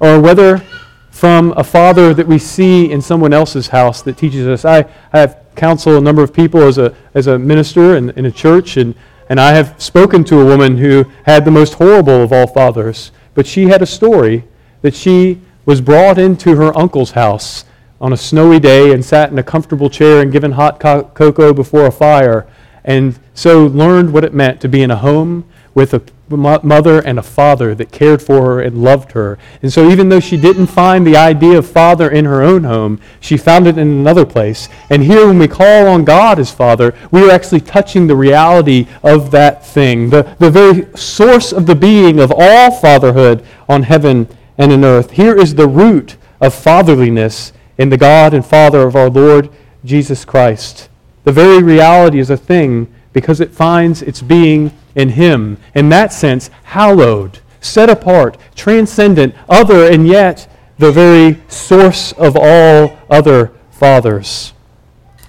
or 0.01 0.21
whether 0.21 0.63
from 1.11 1.53
a 1.57 1.65
father 1.65 2.15
that 2.15 2.27
we 2.27 2.39
see 2.39 2.91
in 2.91 3.03
someone 3.03 3.33
else's 3.33 3.69
house 3.69 4.03
that 4.03 4.17
teaches 4.17 4.47
us. 4.47 4.65
I, 4.65 4.85
I 5.13 5.19
have 5.19 5.45
counseled 5.57 5.97
a 5.97 6.01
number 6.01 6.23
of 6.23 6.33
people 6.33 6.63
as 6.63 6.79
a, 6.79 6.95
as 7.15 7.27
a 7.27 7.39
minister 7.39 7.97
in, 7.97 8.11
in 8.11 8.27
a 8.27 8.31
church, 8.31 8.77
and, 8.77 8.95
and 9.29 9.41
I 9.41 9.53
have 9.53 9.75
spoken 9.83 10.23
to 10.25 10.41
a 10.41 10.45
woman 10.45 10.77
who 10.77 11.05
had 11.25 11.45
the 11.45 11.51
most 11.51 11.75
horrible 11.75 12.23
of 12.23 12.33
all 12.33 12.47
fathers. 12.47 13.11
But 13.35 13.47
she 13.47 13.65
had 13.65 13.83
a 13.83 13.87
story 13.87 14.45
that 14.83 14.95
she 14.95 15.41
was 15.67 15.81
brought 15.81 16.19
into 16.19 16.55
her 16.57 16.77
uncle's 16.79 17.11
house 17.11 17.65
on 18.01 18.13
a 18.13 18.17
snowy 18.17 18.61
day 18.61 18.93
and 18.93 19.05
sat 19.05 19.33
in 19.33 19.39
a 19.39 19.43
comfortable 19.43 19.91
chair 19.91 20.23
and 20.23 20.31
given 20.31 20.53
hot 20.53 20.79
co- 20.79 21.05
cocoa 21.15 21.53
before 21.53 21.87
a 21.87 21.91
fire, 21.91 22.47
and 22.85 23.19
so 23.35 23.67
learned 23.67 24.13
what 24.13 24.25
it 24.25 24.33
meant 24.33 24.61
to 24.61 24.69
be 24.69 24.83
in 24.83 24.91
a 24.93 24.97
home 24.97 25.45
with 25.75 25.95
a 25.95 26.03
mother 26.31 27.01
and 27.01 27.19
a 27.19 27.23
father 27.23 27.75
that 27.75 27.93
cared 27.93 28.21
for 28.23 28.43
her 28.43 28.61
and 28.61 28.83
loved 28.83 29.13
her. 29.13 29.39
And 29.63 29.73
so, 29.73 29.89
even 29.91 30.09
though 30.09 30.21
she 30.21 30.37
didn't 30.37 30.67
find 30.67 31.07
the 31.07 31.17
idea 31.17 31.59
of 31.59 31.71
father 31.71 32.11
in 32.11 32.25
her 32.25 32.43
own 32.43 32.65
home, 32.65 33.01
she 33.21 33.37
found 33.37 33.67
it 33.67 33.79
in 33.79 33.89
another 33.89 34.27
place. 34.27 34.69
And 34.91 35.03
here, 35.03 35.27
when 35.27 35.39
we 35.39 35.49
call 35.49 35.89
on 35.89 36.05
God 36.05 36.39
as 36.39 36.51
Father, 36.51 36.95
we 37.11 37.23
are 37.23 37.31
actually 37.31 37.61
touching 37.61 38.07
the 38.07 38.17
reality 38.17 38.87
of 39.03 39.31
that 39.31 39.67
thing, 39.67 40.11
the, 40.11 40.35
the 40.39 40.51
very 40.51 40.95
source 40.97 41.53
of 41.53 41.67
the 41.67 41.75
being 41.75 42.21
of 42.21 42.33
all 42.35 42.71
fatherhood 42.71 43.45
on 43.69 43.85
heaven 43.85 44.29
and 44.57 44.73
in 44.73 44.85
earth. 44.85 45.13
Here 45.13 45.37
is 45.37 45.55
the 45.55 45.69
root 45.69 46.17
of 46.41 46.55
fatherliness 46.55 47.53
in 47.79 47.89
the 47.89 47.97
God 47.97 48.35
and 48.35 48.45
Father 48.45 48.83
of 48.83 48.97
our 48.97 49.09
Lord 49.09 49.51
Jesus 49.85 50.25
Christ. 50.25 50.89
The 51.25 51.33
very 51.33 51.63
reality 51.63 52.19
is 52.19 52.31
a 52.31 52.37
thing 52.37 52.93
because 53.13 53.41
it 53.41 53.51
finds 53.51 54.03
its 54.03 54.23
being 54.23 54.73
in 54.95 55.11
Him. 55.11 55.59
In 55.75 55.89
that 55.91 56.13
sense, 56.13 56.51
hallowed, 56.65 57.41
set 57.61 57.91
apart, 57.91 58.37
transcendent, 58.55 59.35
other, 59.49 59.91
and 59.91 60.07
yet 60.07 60.51
the 60.79 60.93
very 60.93 61.41
source 61.49 62.13
of 62.13 62.37
all 62.37 62.99
other 63.11 63.53
fathers. 63.71 64.53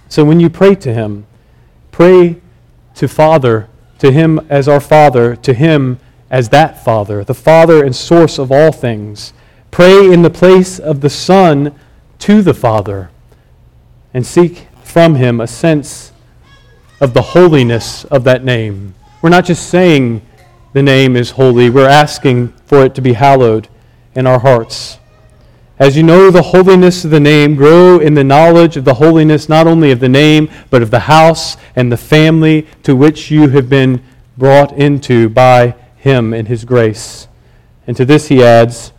So 0.08 0.24
when 0.25 0.39
you 0.39 0.50
pray 0.50 0.75
to 0.75 0.94
Him, 0.94 1.25
pray 1.92 2.42
to 2.96 3.08
Father, 3.08 3.70
to 4.00 4.12
Him 4.12 4.39
as 4.50 4.68
our 4.68 4.80
Father, 4.80 5.36
to 5.38 5.54
Him 5.54 6.00
as 6.30 6.50
that 6.50 6.84
Father, 6.84 7.24
the 7.24 7.34
Father 7.34 7.84
and 7.84 7.96
source 7.96 8.38
of 8.38 8.51
all 8.51 8.72
things. 8.72 9.34
Pray 9.72 10.12
in 10.12 10.22
the 10.22 10.30
place 10.30 10.80
of 10.80 11.01
the 11.01 11.10
Son 11.10 11.75
to 12.20 12.42
the 12.42 12.54
Father 12.54 13.10
and 14.13 14.25
seek 14.25 14.68
from 14.84 15.16
Him 15.16 15.39
a 15.39 15.48
sense 15.48 16.12
of 17.00 17.13
the 17.13 17.22
holiness 17.22 18.04
of 18.06 18.24
that 18.25 18.44
name. 18.44 18.96
We're 19.22 19.30
not 19.30 19.44
just 19.44 19.70
saying 19.70 20.22
the 20.72 20.82
name 20.82 21.18
is 21.18 21.32
holy, 21.32 21.70
we're 21.70 21.90
asking 21.90 22.54
for 22.66 22.86
it 22.86 22.96
to 22.96 23.02
be 23.02 23.14
hallowed 23.14 23.68
in 24.16 24.26
our 24.26 24.40
hearts. 24.40 24.98
As 25.78 25.98
you 25.98 26.04
know 26.04 26.32
the 26.32 26.42
holiness 26.42 27.04
of 27.04 27.12
the 27.12 27.20
name, 27.20 27.56
grow 27.56 28.00
in 28.00 28.14
the 28.14 28.24
knowledge 28.24 28.78
of 28.78 28.86
the 28.86 28.94
holiness 28.94 29.50
not 29.50 29.68
only 29.68 29.92
of 29.92 30.00
the 30.00 30.08
name, 30.08 30.50
but 30.70 30.82
of 30.82 30.90
the 30.90 31.00
house 31.00 31.58
and 31.76 31.92
the 31.92 31.98
family 31.98 32.66
to 32.84 32.96
which 32.96 33.30
you 33.30 33.50
have 33.50 33.68
been 33.68 34.02
brought 34.38 34.72
into 34.74 35.28
by 35.28 35.76
him 35.98 36.34
and 36.34 36.48
his 36.48 36.64
grace. 36.64 37.28
And 37.88 37.98
to 37.98 38.06
this 38.06 38.30
he 38.30 38.42
adds, 38.42 38.94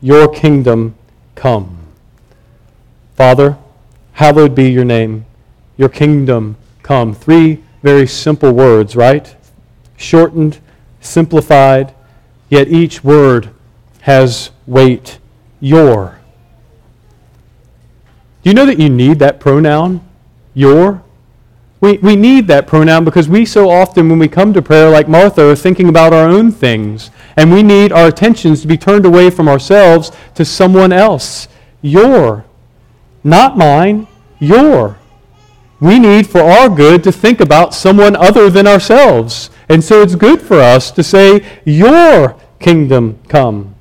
Your 0.00 0.26
kingdom 0.26 0.94
come. 1.34 1.86
Father, 3.14 3.58
hallowed 4.12 4.54
be 4.54 4.70
your 4.70 4.86
name. 4.86 5.26
Your 5.76 5.90
kingdom 5.90 6.56
come. 6.82 7.14
Three 7.14 7.62
very 7.82 8.06
simple 8.06 8.52
words, 8.52 8.96
right? 8.96 9.36
Shortened, 10.00 10.58
simplified, 11.02 11.94
yet 12.48 12.68
each 12.68 13.04
word 13.04 13.50
has 14.00 14.50
weight 14.66 15.18
your. 15.60 16.18
Do 18.42 18.48
you 18.48 18.54
know 18.54 18.64
that 18.64 18.78
you 18.78 18.88
need 18.88 19.18
that 19.18 19.38
pronoun, 19.40 20.00
your? 20.54 21.02
We, 21.82 21.98
we 21.98 22.16
need 22.16 22.46
that 22.46 22.66
pronoun 22.66 23.04
because 23.04 23.28
we 23.28 23.44
so 23.44 23.68
often, 23.68 24.08
when 24.08 24.18
we 24.18 24.26
come 24.26 24.54
to 24.54 24.62
prayer, 24.62 24.88
like 24.88 25.06
Martha, 25.06 25.50
are 25.50 25.54
thinking 25.54 25.90
about 25.90 26.14
our 26.14 26.28
own 26.28 26.50
things. 26.50 27.10
And 27.36 27.52
we 27.52 27.62
need 27.62 27.92
our 27.92 28.08
attentions 28.08 28.62
to 28.62 28.68
be 28.68 28.78
turned 28.78 29.04
away 29.04 29.28
from 29.28 29.48
ourselves 29.48 30.12
to 30.34 30.46
someone 30.46 30.92
else. 30.92 31.46
Your. 31.82 32.46
Not 33.22 33.58
mine, 33.58 34.06
your. 34.38 34.98
We 35.78 35.98
need, 35.98 36.26
for 36.26 36.40
our 36.40 36.70
good, 36.70 37.04
to 37.04 37.12
think 37.12 37.40
about 37.40 37.74
someone 37.74 38.16
other 38.16 38.48
than 38.48 38.66
ourselves. 38.66 39.50
And 39.70 39.84
so 39.84 40.02
it's 40.02 40.16
good 40.16 40.42
for 40.42 40.60
us 40.60 40.90
to 40.90 41.02
say, 41.04 41.46
Your 41.64 42.34
kingdom 42.58 43.20
come. 43.28 43.76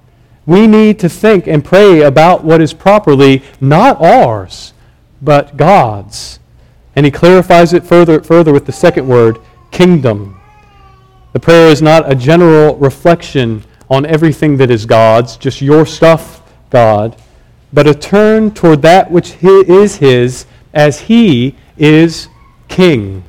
We 0.45 0.67
need 0.67 0.99
to 0.99 1.09
think 1.09 1.47
and 1.47 1.65
pray 1.65 2.01
about 2.01 2.43
what 2.43 2.61
is 2.61 2.73
properly 2.73 3.41
not 3.59 3.99
ours, 3.99 4.73
but 5.19 5.57
God's. 5.57 6.39
And 6.95 7.07
he 7.07 7.11
clarifies 7.11 7.73
it 7.73 7.83
further, 7.83 8.21
further 8.21 8.53
with 8.53 8.67
the 8.67 8.71
second 8.71 9.07
word, 9.07 9.39
kingdom. 9.71 10.39
The 11.33 11.39
prayer 11.39 11.69
is 11.69 11.81
not 11.81 12.09
a 12.09 12.13
general 12.13 12.75
reflection 12.75 13.63
on 13.89 14.05
everything 14.05 14.57
that 14.57 14.69
is 14.69 14.85
God's, 14.85 15.37
just 15.37 15.59
your 15.59 15.87
stuff, 15.87 16.43
God, 16.69 17.19
but 17.73 17.87
a 17.87 17.95
turn 17.95 18.51
toward 18.51 18.83
that 18.83 19.09
which 19.09 19.43
is 19.43 19.95
His 19.95 20.45
as 20.71 21.01
He 21.01 21.55
is 21.79 22.27
King. 22.67 23.23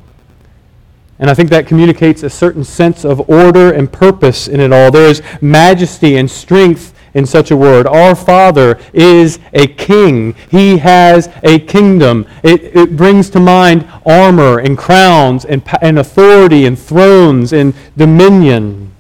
And 1.20 1.28
I 1.28 1.34
think 1.34 1.50
that 1.50 1.66
communicates 1.66 2.22
a 2.22 2.30
certain 2.30 2.64
sense 2.64 3.04
of 3.04 3.28
order 3.28 3.72
and 3.72 3.92
purpose 3.92 4.48
in 4.48 4.58
it 4.58 4.72
all. 4.72 4.90
There 4.90 5.08
is 5.08 5.22
majesty 5.42 6.16
and 6.16 6.30
strength 6.30 6.94
in 7.12 7.26
such 7.26 7.50
a 7.50 7.56
word. 7.56 7.86
Our 7.86 8.14
Father 8.14 8.78
is 8.94 9.38
a 9.52 9.66
king. 9.66 10.34
He 10.50 10.78
has 10.78 11.28
a 11.42 11.58
kingdom. 11.58 12.26
It, 12.42 12.74
it 12.74 12.96
brings 12.96 13.28
to 13.30 13.40
mind 13.40 13.86
armor 14.06 14.60
and 14.60 14.78
crowns 14.78 15.44
and, 15.44 15.62
and 15.82 15.98
authority 15.98 16.64
and 16.64 16.78
thrones 16.78 17.52
and 17.52 17.74
dominion. 17.98 18.90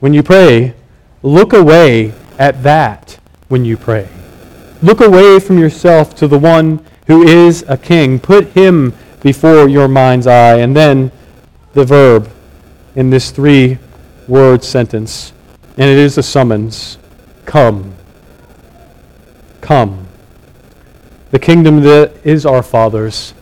When 0.00 0.14
you 0.14 0.22
pray, 0.22 0.74
look 1.22 1.52
away 1.52 2.14
at 2.38 2.62
that 2.62 3.18
when 3.48 3.66
you 3.66 3.76
pray. 3.76 4.08
Look 4.80 5.00
away 5.00 5.40
from 5.40 5.58
yourself 5.58 6.14
to 6.16 6.28
the 6.28 6.38
one 6.38 6.84
who 7.06 7.22
is 7.22 7.64
a 7.68 7.76
king. 7.76 8.18
Put 8.18 8.48
him 8.48 8.94
before 9.20 9.68
your 9.68 9.88
mind's 9.88 10.26
eye. 10.26 10.56
And 10.56 10.74
then 10.74 11.10
the 11.74 11.84
verb 11.84 12.30
in 12.94 13.10
this 13.10 13.30
three 13.30 13.78
word 14.26 14.64
sentence. 14.64 15.32
And 15.76 15.90
it 15.90 15.98
is 15.98 16.16
a 16.16 16.22
summons 16.22 16.98
Come. 17.44 17.94
Come. 19.60 20.06
The 21.30 21.38
kingdom 21.38 21.80
that 21.80 22.14
is 22.24 22.46
our 22.46 22.62
Father's, 22.62 23.34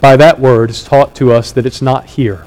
by 0.00 0.16
that 0.16 0.38
word, 0.38 0.70
is 0.70 0.82
taught 0.82 1.14
to 1.16 1.32
us 1.32 1.52
that 1.52 1.64
it's 1.64 1.80
not 1.80 2.06
here. 2.06 2.44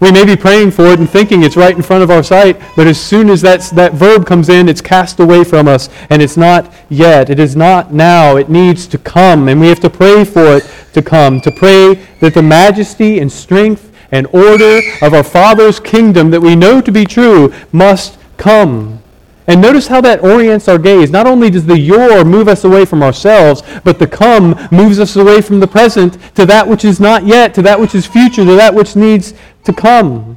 We 0.00 0.12
may 0.12 0.24
be 0.24 0.36
praying 0.36 0.70
for 0.70 0.86
it 0.86 1.00
and 1.00 1.10
thinking 1.10 1.42
it's 1.42 1.56
right 1.56 1.74
in 1.74 1.82
front 1.82 2.04
of 2.04 2.10
our 2.10 2.22
sight, 2.22 2.60
but 2.76 2.86
as 2.86 3.00
soon 3.00 3.28
as 3.28 3.42
that, 3.42 3.62
that 3.74 3.94
verb 3.94 4.26
comes 4.26 4.48
in, 4.48 4.68
it's 4.68 4.80
cast 4.80 5.18
away 5.18 5.42
from 5.42 5.66
us, 5.66 5.88
and 6.08 6.22
it's 6.22 6.36
not 6.36 6.72
yet. 6.88 7.30
It 7.30 7.40
is 7.40 7.56
not 7.56 7.92
now. 7.92 8.36
It 8.36 8.48
needs 8.48 8.86
to 8.88 8.98
come, 8.98 9.48
and 9.48 9.60
we 9.60 9.68
have 9.68 9.80
to 9.80 9.90
pray 9.90 10.24
for 10.24 10.56
it 10.56 10.64
to 10.98 11.08
come, 11.08 11.40
to 11.40 11.50
pray 11.50 11.94
that 12.20 12.34
the 12.34 12.42
majesty 12.42 13.20
and 13.20 13.30
strength 13.30 13.92
and 14.10 14.26
order 14.28 14.80
of 15.02 15.14
our 15.14 15.22
Father's 15.22 15.78
kingdom 15.78 16.30
that 16.30 16.40
we 16.40 16.56
know 16.56 16.80
to 16.80 16.90
be 16.90 17.04
true 17.04 17.52
must 17.72 18.18
come. 18.36 19.02
And 19.46 19.62
notice 19.62 19.86
how 19.86 20.02
that 20.02 20.22
orients 20.22 20.68
our 20.68 20.78
gaze. 20.78 21.10
Not 21.10 21.26
only 21.26 21.48
does 21.48 21.64
the 21.64 21.78
your 21.78 22.24
move 22.24 22.48
us 22.48 22.64
away 22.64 22.84
from 22.84 23.02
ourselves, 23.02 23.62
but 23.82 23.98
the 23.98 24.06
come 24.06 24.54
moves 24.70 25.00
us 25.00 25.16
away 25.16 25.40
from 25.40 25.60
the 25.60 25.66
present 25.66 26.18
to 26.34 26.44
that 26.46 26.68
which 26.68 26.84
is 26.84 27.00
not 27.00 27.24
yet, 27.24 27.54
to 27.54 27.62
that 27.62 27.80
which 27.80 27.94
is 27.94 28.06
future, 28.06 28.44
to 28.44 28.56
that 28.56 28.74
which 28.74 28.94
needs 28.94 29.32
to 29.64 29.72
come. 29.72 30.36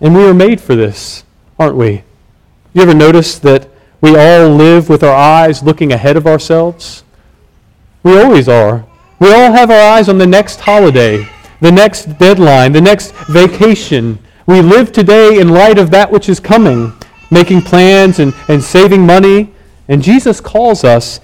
And 0.00 0.14
we 0.14 0.24
are 0.24 0.34
made 0.34 0.60
for 0.60 0.76
this, 0.76 1.24
aren't 1.58 1.76
we? 1.76 2.04
You 2.72 2.82
ever 2.82 2.94
notice 2.94 3.38
that 3.40 3.68
we 4.00 4.10
all 4.10 4.48
live 4.50 4.88
with 4.88 5.02
our 5.02 5.16
eyes 5.16 5.62
looking 5.62 5.92
ahead 5.92 6.16
of 6.16 6.26
ourselves? 6.26 7.02
We 8.04 8.16
always 8.20 8.48
are. 8.48 8.85
We 9.18 9.32
all 9.32 9.52
have 9.52 9.70
our 9.70 9.94
eyes 9.94 10.08
on 10.08 10.18
the 10.18 10.26
next 10.26 10.60
holiday, 10.60 11.26
the 11.60 11.72
next 11.72 12.18
deadline, 12.18 12.72
the 12.72 12.80
next 12.80 13.12
vacation. 13.28 14.18
We 14.46 14.60
live 14.60 14.92
today 14.92 15.40
in 15.40 15.48
light 15.48 15.78
of 15.78 15.90
that 15.90 16.10
which 16.10 16.28
is 16.28 16.38
coming 16.38 16.92
making 17.30 17.62
plans 17.62 18.18
and, 18.18 18.34
and 18.48 18.62
saving 18.62 19.04
money. 19.04 19.52
And 19.88 20.02
Jesus 20.02 20.40
calls 20.40 20.84
us 20.84 21.20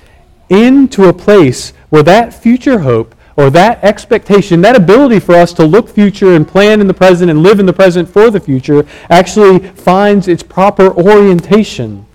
into 0.48 1.08
a 1.08 1.12
place 1.12 1.72
where 1.90 2.02
that 2.02 2.34
future 2.34 2.80
hope 2.80 3.14
or 3.36 3.50
that 3.50 3.82
expectation, 3.82 4.60
that 4.60 4.76
ability 4.76 5.18
for 5.18 5.34
us 5.34 5.52
to 5.54 5.64
look 5.64 5.88
future 5.88 6.34
and 6.34 6.46
plan 6.46 6.80
in 6.80 6.86
the 6.86 6.94
present 6.94 7.30
and 7.30 7.42
live 7.42 7.58
in 7.58 7.66
the 7.66 7.72
present 7.72 8.08
for 8.08 8.30
the 8.30 8.40
future 8.40 8.86
actually 9.08 9.58
finds 9.70 10.28
its 10.28 10.42
proper 10.42 10.92
orientation. 10.92 12.06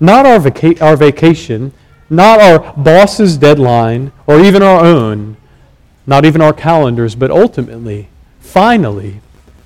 Not 0.00 0.26
our, 0.26 0.40
vaca- 0.40 0.82
our 0.82 0.96
vacation, 0.96 1.72
not 2.16 2.40
our 2.40 2.72
boss's 2.74 3.36
deadline, 3.36 4.12
or 4.26 4.40
even 4.40 4.62
our 4.62 4.84
own, 4.84 5.36
not 6.06 6.24
even 6.24 6.40
our 6.40 6.52
calendars, 6.52 7.14
but 7.14 7.30
ultimately, 7.30 8.08
finally, 8.40 9.20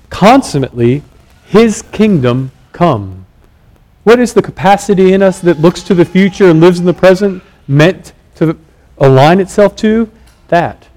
consummately, 0.09 1.03
His 1.45 1.81
kingdom 1.81 2.51
come. 2.71 3.25
What 4.03 4.19
is 4.19 4.33
the 4.33 4.41
capacity 4.41 5.13
in 5.13 5.21
us 5.21 5.39
that 5.41 5.59
looks 5.59 5.83
to 5.83 5.93
the 5.93 6.05
future 6.05 6.49
and 6.49 6.61
lives 6.61 6.79
in 6.79 6.85
the 6.85 6.93
present 6.93 7.43
meant 7.67 8.13
to 8.35 8.57
align 8.97 9.39
itself 9.39 9.75
to? 9.77 10.09
That. 10.47 10.87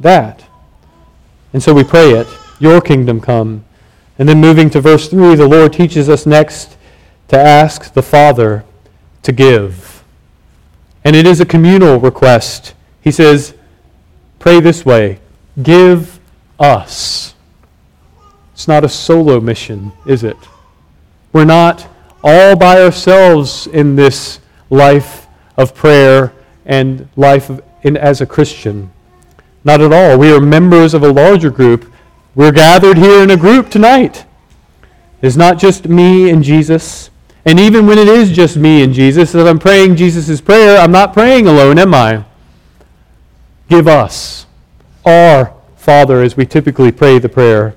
That. 0.00 0.44
And 1.52 1.62
so 1.62 1.74
we 1.74 1.84
pray 1.84 2.12
it, 2.12 2.26
Your 2.60 2.80
kingdom 2.80 3.20
come. 3.20 3.64
And 4.18 4.28
then 4.28 4.40
moving 4.40 4.68
to 4.70 4.80
verse 4.80 5.08
3, 5.08 5.34
the 5.36 5.46
Lord 5.46 5.72
teaches 5.72 6.08
us 6.08 6.26
next 6.26 6.76
to 7.28 7.38
ask 7.38 7.92
the 7.92 8.02
Father 8.02 8.64
to 9.22 9.32
give. 9.32 9.97
And 11.04 11.14
it 11.16 11.26
is 11.26 11.40
a 11.40 11.46
communal 11.46 11.98
request. 11.98 12.74
He 13.00 13.10
says, 13.10 13.54
Pray 14.38 14.60
this 14.60 14.84
way 14.84 15.20
Give 15.62 16.20
us. 16.58 17.34
It's 18.52 18.68
not 18.68 18.84
a 18.84 18.88
solo 18.88 19.40
mission, 19.40 19.92
is 20.06 20.24
it? 20.24 20.36
We're 21.32 21.44
not 21.44 21.86
all 22.24 22.56
by 22.56 22.82
ourselves 22.82 23.66
in 23.68 23.94
this 23.94 24.40
life 24.70 25.26
of 25.56 25.74
prayer 25.74 26.32
and 26.66 27.08
life 27.16 27.50
in, 27.82 27.96
as 27.96 28.20
a 28.20 28.26
Christian. 28.26 28.90
Not 29.64 29.80
at 29.80 29.92
all. 29.92 30.18
We 30.18 30.32
are 30.32 30.40
members 30.40 30.94
of 30.94 31.02
a 31.02 31.12
larger 31.12 31.50
group. 31.50 31.92
We're 32.34 32.52
gathered 32.52 32.98
here 32.98 33.22
in 33.22 33.30
a 33.30 33.36
group 33.36 33.70
tonight. 33.70 34.24
It's 35.22 35.36
not 35.36 35.58
just 35.58 35.88
me 35.88 36.30
and 36.30 36.42
Jesus. 36.42 37.10
And 37.44 37.58
even 37.58 37.86
when 37.86 37.98
it 37.98 38.08
is 38.08 38.30
just 38.30 38.56
me 38.56 38.82
and 38.82 38.92
Jesus, 38.92 39.34
if 39.34 39.46
I'm 39.46 39.58
praying 39.58 39.96
Jesus' 39.96 40.40
prayer, 40.40 40.78
I'm 40.78 40.92
not 40.92 41.12
praying 41.12 41.46
alone, 41.46 41.78
am 41.78 41.94
I? 41.94 42.24
Give 43.68 43.86
us 43.86 44.46
our 45.04 45.54
Father 45.76 46.22
as 46.22 46.36
we 46.36 46.44
typically 46.44 46.92
pray 46.92 47.18
the 47.18 47.28
prayer. 47.28 47.74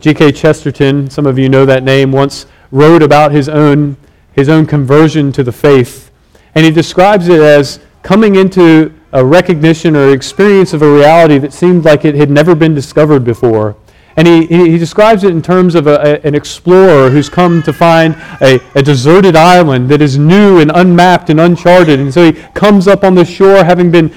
G.K. 0.00 0.32
Chesterton, 0.32 1.08
some 1.08 1.26
of 1.26 1.38
you 1.38 1.48
know 1.48 1.64
that 1.64 1.84
name, 1.84 2.10
once 2.10 2.46
wrote 2.70 3.02
about 3.02 3.30
his 3.30 3.48
own, 3.48 3.96
his 4.32 4.48
own 4.48 4.66
conversion 4.66 5.30
to 5.32 5.44
the 5.44 5.52
faith. 5.52 6.10
And 6.54 6.64
he 6.64 6.72
describes 6.72 7.28
it 7.28 7.40
as 7.40 7.78
coming 8.02 8.34
into 8.34 8.92
a 9.12 9.24
recognition 9.24 9.94
or 9.94 10.12
experience 10.12 10.72
of 10.72 10.82
a 10.82 10.92
reality 10.92 11.38
that 11.38 11.52
seemed 11.52 11.84
like 11.84 12.04
it 12.04 12.14
had 12.14 12.30
never 12.30 12.54
been 12.54 12.74
discovered 12.74 13.24
before. 13.24 13.76
And 14.16 14.28
he, 14.28 14.46
he 14.46 14.76
describes 14.76 15.24
it 15.24 15.30
in 15.30 15.40
terms 15.40 15.74
of 15.74 15.86
a, 15.86 16.24
an 16.26 16.34
explorer 16.34 17.08
who's 17.08 17.30
come 17.30 17.62
to 17.62 17.72
find 17.72 18.14
a, 18.42 18.60
a 18.74 18.82
deserted 18.82 19.36
island 19.36 19.88
that 19.88 20.02
is 20.02 20.18
new 20.18 20.60
and 20.60 20.70
unmapped 20.74 21.30
and 21.30 21.40
uncharted. 21.40 21.98
And 21.98 22.12
so 22.12 22.30
he 22.30 22.32
comes 22.54 22.86
up 22.86 23.04
on 23.04 23.14
the 23.14 23.24
shore 23.24 23.64
having 23.64 23.90
been 23.90 24.12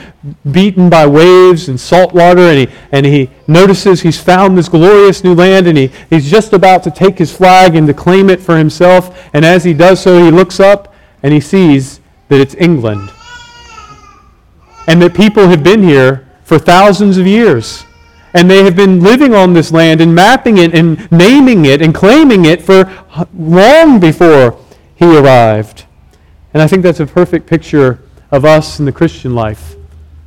beaten 0.51 0.89
by 0.89 1.05
waves 1.05 1.69
and 1.69 1.79
salt 1.79 2.13
water, 2.13 2.41
and 2.41 2.67
he, 2.67 2.75
and 2.91 3.05
he 3.05 3.29
notices 3.47 4.01
he's 4.01 4.19
found 4.19 4.57
this 4.57 4.67
glorious 4.67 5.23
new 5.23 5.33
land, 5.33 5.67
and 5.67 5.77
he, 5.77 5.91
he's 6.09 6.29
just 6.29 6.51
about 6.51 6.83
to 6.83 6.91
take 6.91 7.17
his 7.17 7.35
flag 7.35 7.75
and 7.75 7.87
to 7.87 7.93
claim 7.93 8.29
it 8.29 8.41
for 8.41 8.57
himself. 8.57 9.29
And 9.33 9.45
as 9.45 9.63
he 9.63 9.73
does 9.73 10.01
so, 10.01 10.23
he 10.23 10.31
looks 10.31 10.59
up 10.59 10.93
and 11.23 11.33
he 11.33 11.39
sees 11.39 12.01
that 12.27 12.41
it's 12.41 12.55
England. 12.55 13.11
And 14.87 15.01
that 15.01 15.15
people 15.15 15.47
have 15.47 15.63
been 15.63 15.81
here 15.81 16.27
for 16.43 16.59
thousands 16.59 17.17
of 17.17 17.25
years 17.25 17.84
and 18.35 18.51
they 18.51 18.63
have 18.65 18.75
been 18.75 18.99
living 18.99 19.33
on 19.33 19.53
this 19.53 19.71
land 19.71 20.01
and 20.01 20.13
mapping 20.13 20.57
it 20.57 20.75
and 20.75 21.09
naming 21.09 21.65
it 21.65 21.81
and 21.81 21.95
claiming 21.95 22.43
it 22.43 22.61
for 22.61 22.91
long 23.33 23.99
before 23.99 24.59
he 24.95 25.17
arrived. 25.17 25.85
And 26.53 26.61
I 26.61 26.67
think 26.67 26.83
that's 26.83 26.99
a 26.99 27.05
perfect 27.05 27.47
picture 27.47 28.03
of 28.31 28.43
us 28.43 28.77
in 28.77 28.85
the 28.85 28.91
Christian 28.91 29.33
life. 29.33 29.75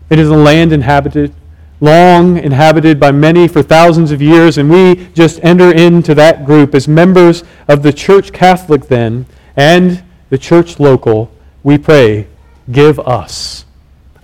It 0.09 0.19
is 0.19 0.31
a 0.31 0.37
land 0.37 0.73
inhabited, 0.73 1.35
long 1.83 2.39
inhabited 2.39 2.99
by 2.99 3.13
many 3.13 3.47
for 3.47 3.63
thousands 3.63 4.11
of 4.11 4.23
years, 4.23 4.57
and 4.57 4.71
we 4.71 5.09
just 5.13 5.45
enter 5.45 5.71
into 5.71 6.15
that 6.15 6.47
group 6.47 6.75
as 6.75 6.89
members 6.89 7.45
of 7.69 7.83
the 7.83 7.93
Church 7.93 8.33
Catholic 8.33 8.89
then 8.89 9.27
and 9.55 10.03
the 10.31 10.39
Church 10.39 10.81
Local. 10.81 11.31
We 11.63 11.77
pray, 11.77 12.27
give 12.73 12.99
us, 13.01 13.67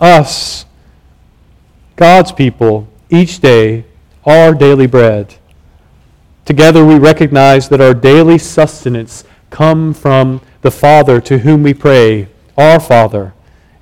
us, 0.00 0.64
God's 1.96 2.32
people, 2.32 2.88
each 3.10 3.40
day 3.40 3.84
our 4.26 4.54
daily 4.54 4.86
bread. 4.86 5.34
Together 6.44 6.84
we 6.84 6.98
recognize 6.98 7.68
that 7.68 7.80
our 7.80 7.94
daily 7.94 8.38
sustenance 8.38 9.24
come 9.50 9.94
from 9.94 10.40
the 10.62 10.70
Father 10.70 11.20
to 11.20 11.38
whom 11.38 11.62
we 11.62 11.74
pray, 11.74 12.28
our 12.56 12.80
Father. 12.80 13.32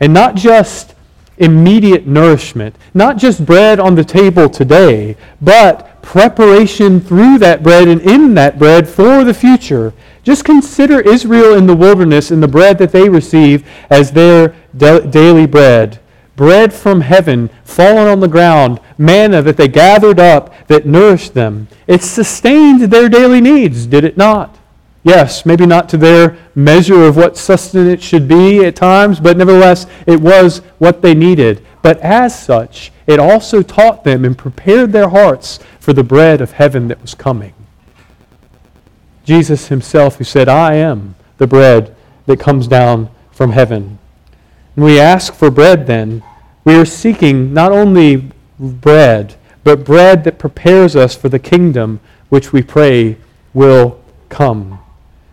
And 0.00 0.12
not 0.12 0.34
just 0.34 0.94
immediate 1.38 2.06
nourishment, 2.06 2.76
not 2.94 3.16
just 3.16 3.46
bread 3.46 3.80
on 3.80 3.94
the 3.94 4.04
table 4.04 4.48
today, 4.48 5.16
but 5.40 6.02
preparation 6.02 7.00
through 7.00 7.38
that 7.38 7.62
bread 7.62 7.88
and 7.88 8.00
in 8.00 8.34
that 8.34 8.58
bread 8.58 8.88
for 8.88 9.24
the 9.24 9.34
future. 9.34 9.92
Just 10.22 10.44
consider 10.44 11.00
Israel 11.00 11.54
in 11.54 11.66
the 11.66 11.76
wilderness 11.76 12.30
and 12.30 12.42
the 12.42 12.48
bread 12.48 12.78
that 12.78 12.92
they 12.92 13.08
receive 13.08 13.66
as 13.90 14.12
their 14.12 14.54
daily 14.76 15.46
bread 15.46 16.00
bread 16.36 16.72
from 16.72 17.02
heaven 17.02 17.50
fallen 17.64 18.08
on 18.08 18.20
the 18.20 18.28
ground, 18.28 18.80
manna 18.98 19.42
that 19.42 19.56
they 19.56 19.68
gathered 19.68 20.18
up 20.18 20.52
that 20.68 20.86
nourished 20.86 21.34
them. 21.34 21.68
It 21.86 22.02
sustained 22.02 22.82
their 22.82 23.08
daily 23.08 23.40
needs, 23.40 23.86
did 23.86 24.04
it 24.04 24.16
not? 24.16 24.58
Yes, 25.04 25.44
maybe 25.44 25.66
not 25.66 25.88
to 25.90 25.96
their 25.96 26.38
measure 26.54 27.04
of 27.04 27.16
what 27.16 27.36
sustenance 27.36 28.02
should 28.02 28.28
be 28.28 28.64
at 28.64 28.76
times, 28.76 29.18
but 29.18 29.36
nevertheless, 29.36 29.86
it 30.06 30.20
was 30.20 30.58
what 30.78 31.02
they 31.02 31.14
needed. 31.14 31.64
But 31.82 31.98
as 31.98 32.40
such, 32.40 32.92
it 33.06 33.18
also 33.18 33.62
taught 33.62 34.04
them 34.04 34.24
and 34.24 34.38
prepared 34.38 34.92
their 34.92 35.08
hearts 35.08 35.58
for 35.80 35.92
the 35.92 36.04
bread 36.04 36.40
of 36.40 36.52
heaven 36.52 36.86
that 36.88 37.02
was 37.02 37.14
coming. 37.14 37.54
Jesus 39.24 39.68
himself, 39.68 40.16
who 40.16 40.24
said, 40.24 40.48
I 40.48 40.74
am 40.74 41.16
the 41.38 41.48
bread 41.48 41.96
that 42.26 42.38
comes 42.38 42.68
down 42.68 43.10
from 43.32 43.50
heaven. 43.50 43.98
And 44.76 44.84
we 44.84 45.00
ask 45.00 45.34
for 45.34 45.50
bread, 45.50 45.86
then, 45.88 46.22
we 46.64 46.74
are 46.76 46.84
seeking 46.84 47.52
not 47.52 47.72
only 47.72 48.30
bread, 48.58 49.34
but 49.64 49.84
bread 49.84 50.24
that 50.24 50.38
prepares 50.38 50.94
us 50.96 51.14
for 51.14 51.28
the 51.28 51.38
kingdom 51.38 52.00
which 52.28 52.52
we 52.52 52.62
pray 52.62 53.16
will 53.52 54.00
come. 54.28 54.78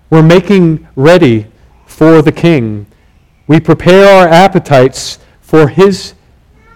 We're 0.10 0.24
making 0.24 0.88
ready 0.96 1.48
for 1.86 2.22
the 2.22 2.32
King. 2.32 2.86
We 3.48 3.60
prepare 3.60 4.08
our 4.08 4.28
appetites 4.28 5.20
for 5.42 5.68
his 5.68 6.14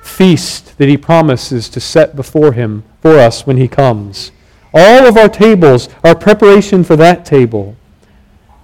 feast 0.04 0.78
that 0.78 0.90
he 0.90 0.98
promises 0.98 1.70
to 1.70 1.80
set 1.80 2.16
before 2.16 2.54
him 2.54 2.84
for 3.02 3.18
us 3.18 3.48
when 3.48 3.58
he 3.58 3.68
comes. 3.68 4.32
All 4.74 5.08
of 5.08 5.18
our 5.18 5.30
tables 5.30 5.90
are 6.04 6.16
preparation 6.16 6.84
for 6.84 6.96
that 6.96 7.26
table. 7.26 7.76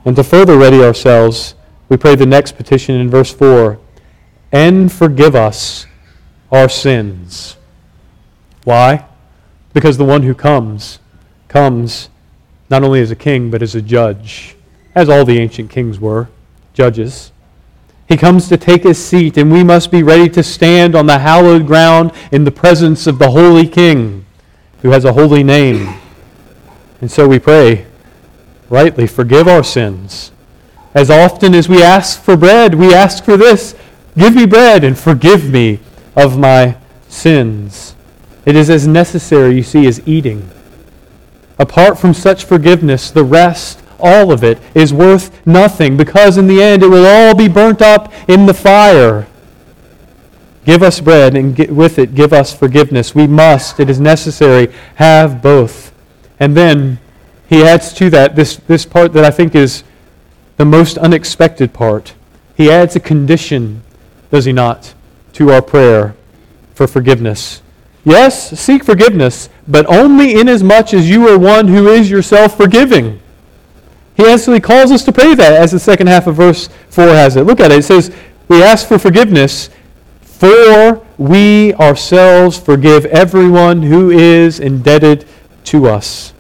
And 0.06 0.16
to 0.16 0.24
further 0.24 0.58
ready 0.58 0.84
ourselves, 0.84 1.56
we 1.88 1.98
pray 1.98 2.16
the 2.16 2.26
next 2.26 2.58
petition 2.58 2.96
in 2.96 3.10
verse 3.10 3.34
4 3.34 3.80
and 4.52 4.92
forgive 4.92 5.36
us 5.36 5.86
our 6.52 6.70
sins. 6.70 7.58
Why? 8.64 9.06
Because 9.74 9.98
the 9.98 10.06
one 10.06 10.24
who 10.24 10.34
comes, 10.34 11.00
comes 11.48 12.10
not 12.70 12.84
only 12.84 13.02
as 13.02 13.12
a 13.12 13.16
king, 13.16 13.52
but 13.52 13.62
as 13.62 13.76
a 13.76 13.82
judge, 13.82 14.56
as 14.96 15.10
all 15.10 15.26
the 15.26 15.40
ancient 15.40 15.70
kings 15.70 16.00
were, 16.00 16.28
judges. 16.74 17.32
He 18.08 18.18
comes 18.18 18.50
to 18.50 18.58
take 18.58 18.84
his 18.84 19.04
seat, 19.04 19.38
and 19.38 19.52
we 19.52 19.64
must 19.64 19.92
be 19.92 20.02
ready 20.02 20.30
to 20.30 20.42
stand 20.42 20.96
on 20.96 21.06
the 21.06 21.20
hallowed 21.20 21.68
ground 21.68 22.12
in 22.32 22.44
the 22.44 22.52
presence 22.52 23.06
of 23.06 23.20
the 23.20 23.30
holy 23.30 23.68
king 23.68 24.26
who 24.82 24.90
has 24.90 25.06
a 25.06 25.14
holy 25.14 25.44
name. 25.44 25.96
And 27.02 27.12
so 27.12 27.28
we 27.28 27.38
pray, 27.38 27.86
rightly, 28.70 29.06
forgive 29.06 29.48
our 29.48 29.64
sins. 29.64 30.32
As 30.96 31.12
often 31.12 31.54
as 31.54 31.70
we 31.70 31.84
ask 31.84 32.20
for 32.22 32.36
bread, 32.36 32.74
we 32.74 32.94
ask 32.94 33.24
for 33.24 33.38
this 33.38 33.76
Give 34.20 34.36
me 34.36 34.46
bread 34.46 34.84
and 34.84 35.00
forgive 35.00 35.50
me 35.50 35.80
of 36.14 36.38
my 36.38 36.76
sins. 37.08 37.96
It 38.46 38.54
is 38.54 38.70
as 38.70 38.86
necessary, 38.86 39.56
you 39.56 39.64
see, 39.64 39.88
as 39.88 40.06
eating. 40.06 40.50
Apart 41.58 41.98
from 41.98 42.14
such 42.14 42.44
forgiveness, 42.44 43.12
the 43.12 43.24
rest, 43.24 43.82
all 43.98 44.34
of 44.34 44.44
it, 44.44 44.60
is 44.76 44.94
worth 44.94 45.48
nothing 45.48 45.96
because 45.96 46.38
in 46.38 46.48
the 46.48 46.62
end 46.62 46.84
it 46.84 46.90
will 46.90 47.06
all 47.06 47.34
be 47.34 47.48
burnt 47.48 47.82
up 47.82 48.12
in 48.28 48.46
the 48.46 48.54
fire. 48.54 49.26
Give 50.66 50.84
us 50.84 51.00
bread 51.00 51.38
and 51.38 51.58
with 51.70 51.98
it 51.98 52.14
give 52.14 52.34
us 52.34 52.54
forgiveness. 52.54 53.16
We 53.16 53.26
must, 53.26 53.80
it 53.80 53.90
is 53.90 54.02
necessary, 54.02 54.74
have 54.96 55.42
both. 55.42 55.94
And 56.42 56.58
then 56.58 57.00
he 57.48 57.64
adds 57.64 57.94
to 57.94 58.10
that 58.10 58.36
this, 58.36 58.58
this 58.58 58.86
part 58.86 59.14
that 59.14 59.24
I 59.24 59.32
think 59.32 59.56
is 59.56 59.86
the 60.58 60.66
most 60.66 60.98
unexpected 60.98 61.72
part. 61.72 62.16
He 62.58 62.70
adds 62.70 62.98
a 62.98 63.00
condition 63.00 63.82
does 64.32 64.46
he 64.46 64.52
not, 64.52 64.94
to 65.34 65.52
our 65.52 65.62
prayer 65.62 66.16
for 66.74 66.88
forgiveness? 66.88 67.62
Yes, 68.06 68.60
seek 68.60 68.84
forgiveness, 68.84 69.50
but 69.68 69.86
only 69.88 70.40
inasmuch 70.40 70.94
as 70.94 71.10
you 71.10 71.28
are 71.28 71.38
one 71.38 71.68
who 71.68 71.90
is 71.90 72.10
yourself 72.10 72.56
forgiving. 72.56 73.20
He 74.16 74.26
actually 74.26 74.60
calls 74.60 74.92
us 74.92 75.04
to 75.06 75.12
pray 75.12 75.36
that, 75.36 75.54
as 75.54 75.72
the 75.72 75.80
second 75.80 76.08
half 76.08 76.28
of 76.28 76.36
verse 76.36 76.70
4 76.90 77.08
has 77.08 77.36
it. 77.36 77.44
Look 77.44 77.60
at 77.60 77.72
it. 77.72 77.80
It 77.80 77.84
says, 77.84 78.14
We 78.48 78.64
ask 78.64 78.88
for 78.88 79.00
forgiveness, 79.00 79.70
for 80.22 81.06
we 81.18 81.74
ourselves 81.76 82.58
forgive 82.58 83.06
everyone 83.08 83.84
who 83.84 84.10
is 84.10 84.60
indebted 84.60 85.28
to 85.66 85.88
us. 85.88 86.34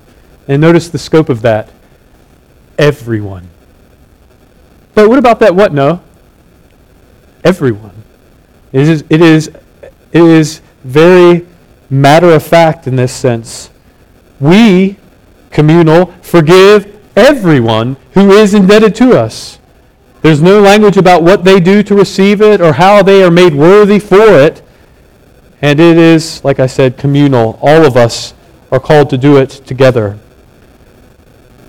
And 0.47 0.62
notice 0.62 0.89
the 0.89 0.97
scope 0.97 1.30
of 1.30 1.41
that 1.43 1.69
everyone. 2.80 3.49
But 4.95 5.10
what 5.10 5.19
about 5.19 5.39
that 5.41 5.54
what, 5.54 5.73
no? 5.73 6.02
Everyone. 7.43 8.04
It 8.71 8.88
is, 8.88 9.04
it 9.10 9.21
is, 9.21 9.47
it 10.12 10.23
is 10.23 10.62
very 10.84 11.47
matter 11.89 12.32
of 12.32 12.43
fact 12.43 12.88
in 12.88 12.95
this 12.95 13.13
sense. 13.13 13.69
We, 14.39 14.97
communal, 15.52 16.08
forgive 16.21 16.95
everyone 17.15 17.97
who 18.13 18.32
is 18.32 18.54
indebted 18.54 18.95
to 18.95 19.17
us. 19.19 19.60
There's 20.21 20.41
no 20.41 20.60
language 20.60 20.97
about 20.97 21.23
what 21.23 21.43
they 21.43 21.60
do 21.60 21.82
to 21.84 21.95
receive 21.95 22.41
it 22.41 22.62
or 22.62 22.73
how 22.73 23.02
they 23.04 23.23
are 23.23 23.32
made 23.32 23.54
worthy 23.54 23.99
for 23.99 24.39
it. 24.39 24.62
And 25.62 25.80
it 25.80 25.97
is, 25.97 26.43
like 26.43 26.60
I 26.60 26.67
said, 26.67 26.97
communal. 26.97 27.60
All 27.62 27.86
of 27.86 27.97
us 27.97 28.34
are 28.71 28.80
called 28.80 29.10
to 29.10 29.17
do 29.17 29.38
it 29.38 29.49
together. 29.49 30.17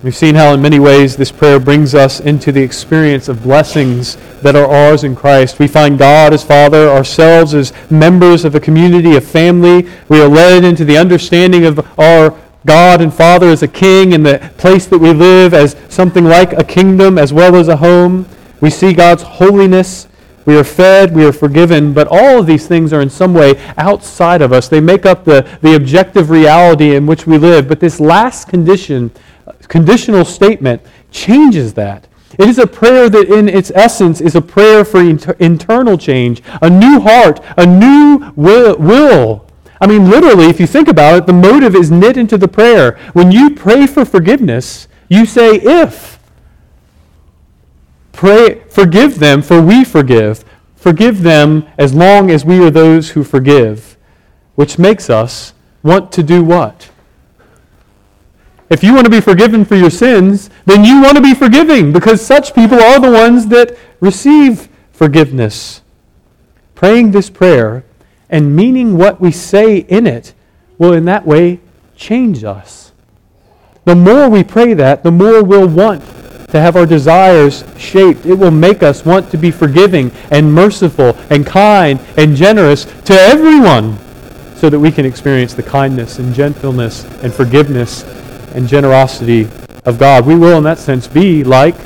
We've 0.02 0.16
seen 0.16 0.34
how, 0.34 0.54
in 0.54 0.62
many 0.62 0.78
ways, 0.78 1.14
this 1.14 1.30
prayer 1.30 1.60
brings 1.60 1.94
us 1.94 2.20
into 2.20 2.52
the 2.52 2.62
experience 2.62 3.28
of 3.28 3.42
blessings 3.42 4.16
that 4.40 4.56
are 4.56 4.64
ours 4.64 5.04
in 5.04 5.14
Christ. 5.14 5.58
We 5.58 5.68
find 5.68 5.98
God 5.98 6.32
as 6.32 6.42
Father, 6.42 6.88
ourselves 6.88 7.52
as 7.52 7.74
members 7.90 8.46
of 8.46 8.54
a 8.54 8.60
community, 8.60 9.16
a 9.16 9.20
family. 9.20 9.90
We 10.08 10.22
are 10.22 10.28
led 10.28 10.64
into 10.64 10.86
the 10.86 10.96
understanding 10.96 11.66
of 11.66 11.86
our 11.98 12.34
God 12.64 13.02
and 13.02 13.12
Father 13.12 13.50
as 13.50 13.62
a 13.62 13.68
king 13.68 14.14
and 14.14 14.24
the 14.24 14.50
place 14.56 14.86
that 14.86 14.96
we 14.98 15.12
live 15.12 15.52
as 15.52 15.76
something 15.90 16.24
like 16.24 16.54
a 16.54 16.64
kingdom 16.64 17.18
as 17.18 17.34
well 17.34 17.54
as 17.54 17.68
a 17.68 17.76
home. 17.76 18.26
We 18.62 18.70
see 18.70 18.94
God's 18.94 19.22
holiness. 19.22 20.08
We 20.46 20.56
are 20.56 20.64
fed, 20.64 21.14
we 21.14 21.26
are 21.26 21.32
forgiven, 21.32 21.92
but 21.92 22.08
all 22.10 22.40
of 22.40 22.46
these 22.46 22.66
things 22.66 22.94
are 22.94 23.02
in 23.02 23.10
some 23.10 23.34
way 23.34 23.62
outside 23.76 24.40
of 24.40 24.54
us. 24.54 24.68
They 24.68 24.80
make 24.80 25.04
up 25.04 25.26
the, 25.26 25.46
the 25.60 25.76
objective 25.76 26.30
reality 26.30 26.96
in 26.96 27.06
which 27.06 27.26
we 27.26 27.36
live. 27.36 27.68
But 27.68 27.80
this 27.80 28.00
last 28.00 28.48
condition, 28.48 29.10
conditional 29.70 30.26
statement 30.26 30.82
changes 31.10 31.72
that. 31.74 32.06
It 32.38 32.48
is 32.48 32.58
a 32.58 32.66
prayer 32.66 33.08
that, 33.08 33.28
in 33.28 33.48
its 33.48 33.70
essence, 33.74 34.20
is 34.20 34.34
a 34.34 34.42
prayer 34.42 34.84
for 34.84 35.00
inter- 35.00 35.36
internal 35.38 35.96
change, 35.96 36.42
a 36.60 36.68
new 36.68 37.00
heart, 37.00 37.40
a 37.56 37.64
new 37.64 38.32
will, 38.36 38.76
will. 38.76 39.46
I 39.80 39.86
mean, 39.86 40.10
literally, 40.10 40.46
if 40.46 40.60
you 40.60 40.66
think 40.66 40.88
about 40.88 41.16
it, 41.16 41.26
the 41.26 41.32
motive 41.32 41.74
is 41.74 41.90
knit 41.90 42.16
into 42.16 42.36
the 42.36 42.48
prayer. 42.48 42.98
When 43.14 43.32
you 43.32 43.54
pray 43.54 43.86
for 43.86 44.04
forgiveness, 44.04 44.88
you 45.08 45.24
say, 45.24 45.56
if. 45.56 46.18
Pray, 48.12 48.62
forgive 48.68 49.18
them, 49.18 49.40
for 49.40 49.62
we 49.62 49.84
forgive. 49.84 50.44
Forgive 50.76 51.22
them 51.22 51.66
as 51.78 51.94
long 51.94 52.30
as 52.30 52.44
we 52.44 52.62
are 52.62 52.70
those 52.70 53.10
who 53.10 53.24
forgive. 53.24 53.96
Which 54.56 54.78
makes 54.78 55.08
us 55.08 55.54
want 55.82 56.12
to 56.12 56.22
do 56.22 56.44
what? 56.44 56.89
If 58.70 58.84
you 58.84 58.94
want 58.94 59.04
to 59.04 59.10
be 59.10 59.20
forgiven 59.20 59.64
for 59.64 59.74
your 59.74 59.90
sins, 59.90 60.48
then 60.64 60.84
you 60.84 61.02
want 61.02 61.16
to 61.16 61.22
be 61.22 61.34
forgiving 61.34 61.92
because 61.92 62.24
such 62.24 62.54
people 62.54 62.80
are 62.80 63.00
the 63.00 63.10
ones 63.10 63.48
that 63.48 63.76
receive 63.98 64.68
forgiveness. 64.92 65.82
Praying 66.76 67.10
this 67.10 67.28
prayer 67.28 67.84
and 68.30 68.54
meaning 68.54 68.96
what 68.96 69.20
we 69.20 69.32
say 69.32 69.78
in 69.78 70.06
it 70.06 70.34
will, 70.78 70.92
in 70.92 71.04
that 71.06 71.26
way, 71.26 71.58
change 71.96 72.44
us. 72.44 72.92
The 73.84 73.96
more 73.96 74.28
we 74.28 74.44
pray 74.44 74.72
that, 74.74 75.02
the 75.02 75.10
more 75.10 75.42
we'll 75.42 75.68
want 75.68 76.04
to 76.50 76.60
have 76.60 76.76
our 76.76 76.86
desires 76.86 77.64
shaped. 77.76 78.26
It 78.26 78.34
will 78.34 78.50
make 78.50 78.82
us 78.82 79.04
want 79.04 79.30
to 79.30 79.38
be 79.38 79.50
forgiving 79.50 80.10
and 80.30 80.52
merciful 80.52 81.16
and 81.30 81.46
kind 81.46 82.00
and 82.16 82.36
generous 82.36 82.84
to 83.02 83.14
everyone 83.14 83.98
so 84.56 84.68
that 84.68 84.78
we 84.78 84.92
can 84.92 85.06
experience 85.06 85.54
the 85.54 85.62
kindness 85.62 86.18
and 86.18 86.34
gentleness 86.34 87.04
and 87.22 87.32
forgiveness 87.32 88.04
and 88.54 88.68
generosity 88.68 89.48
of 89.84 89.98
God. 89.98 90.26
We 90.26 90.34
will, 90.34 90.58
in 90.58 90.64
that 90.64 90.78
sense, 90.78 91.06
be 91.06 91.44
like 91.44 91.76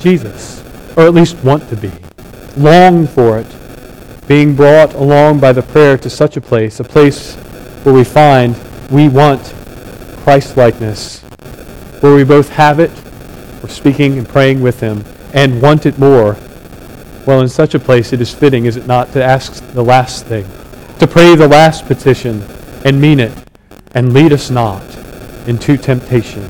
Jesus, 0.00 0.62
or 0.96 1.04
at 1.04 1.14
least 1.14 1.36
want 1.44 1.68
to 1.70 1.76
be. 1.76 1.90
Long 2.56 3.06
for 3.06 3.38
it, 3.38 4.26
being 4.28 4.54
brought 4.54 4.94
along 4.94 5.40
by 5.40 5.52
the 5.52 5.62
prayer 5.62 5.98
to 5.98 6.10
such 6.10 6.36
a 6.36 6.40
place, 6.40 6.80
a 6.80 6.84
place 6.84 7.34
where 7.84 7.94
we 7.94 8.04
find 8.04 8.56
we 8.90 9.08
want 9.08 9.42
Christ-likeness, 10.18 11.20
where 12.00 12.14
we 12.14 12.24
both 12.24 12.48
have 12.50 12.80
it, 12.80 12.90
we're 13.62 13.68
speaking 13.68 14.18
and 14.18 14.28
praying 14.28 14.60
with 14.60 14.80
Him, 14.80 15.04
and 15.32 15.60
want 15.60 15.86
it 15.86 15.98
more. 15.98 16.36
Well, 17.26 17.40
in 17.40 17.48
such 17.48 17.74
a 17.74 17.78
place, 17.78 18.12
it 18.12 18.20
is 18.20 18.32
fitting, 18.32 18.66
is 18.66 18.76
it 18.76 18.86
not, 18.86 19.12
to 19.12 19.24
ask 19.24 19.66
the 19.72 19.82
last 19.82 20.26
thing, 20.26 20.46
to 20.98 21.06
pray 21.06 21.34
the 21.34 21.48
last 21.48 21.86
petition, 21.86 22.42
and 22.84 23.00
mean 23.00 23.20
it, 23.20 23.32
and 23.94 24.12
lead 24.12 24.32
us 24.32 24.50
not 24.50 24.82
into 25.46 25.76
temptation. 25.76 26.48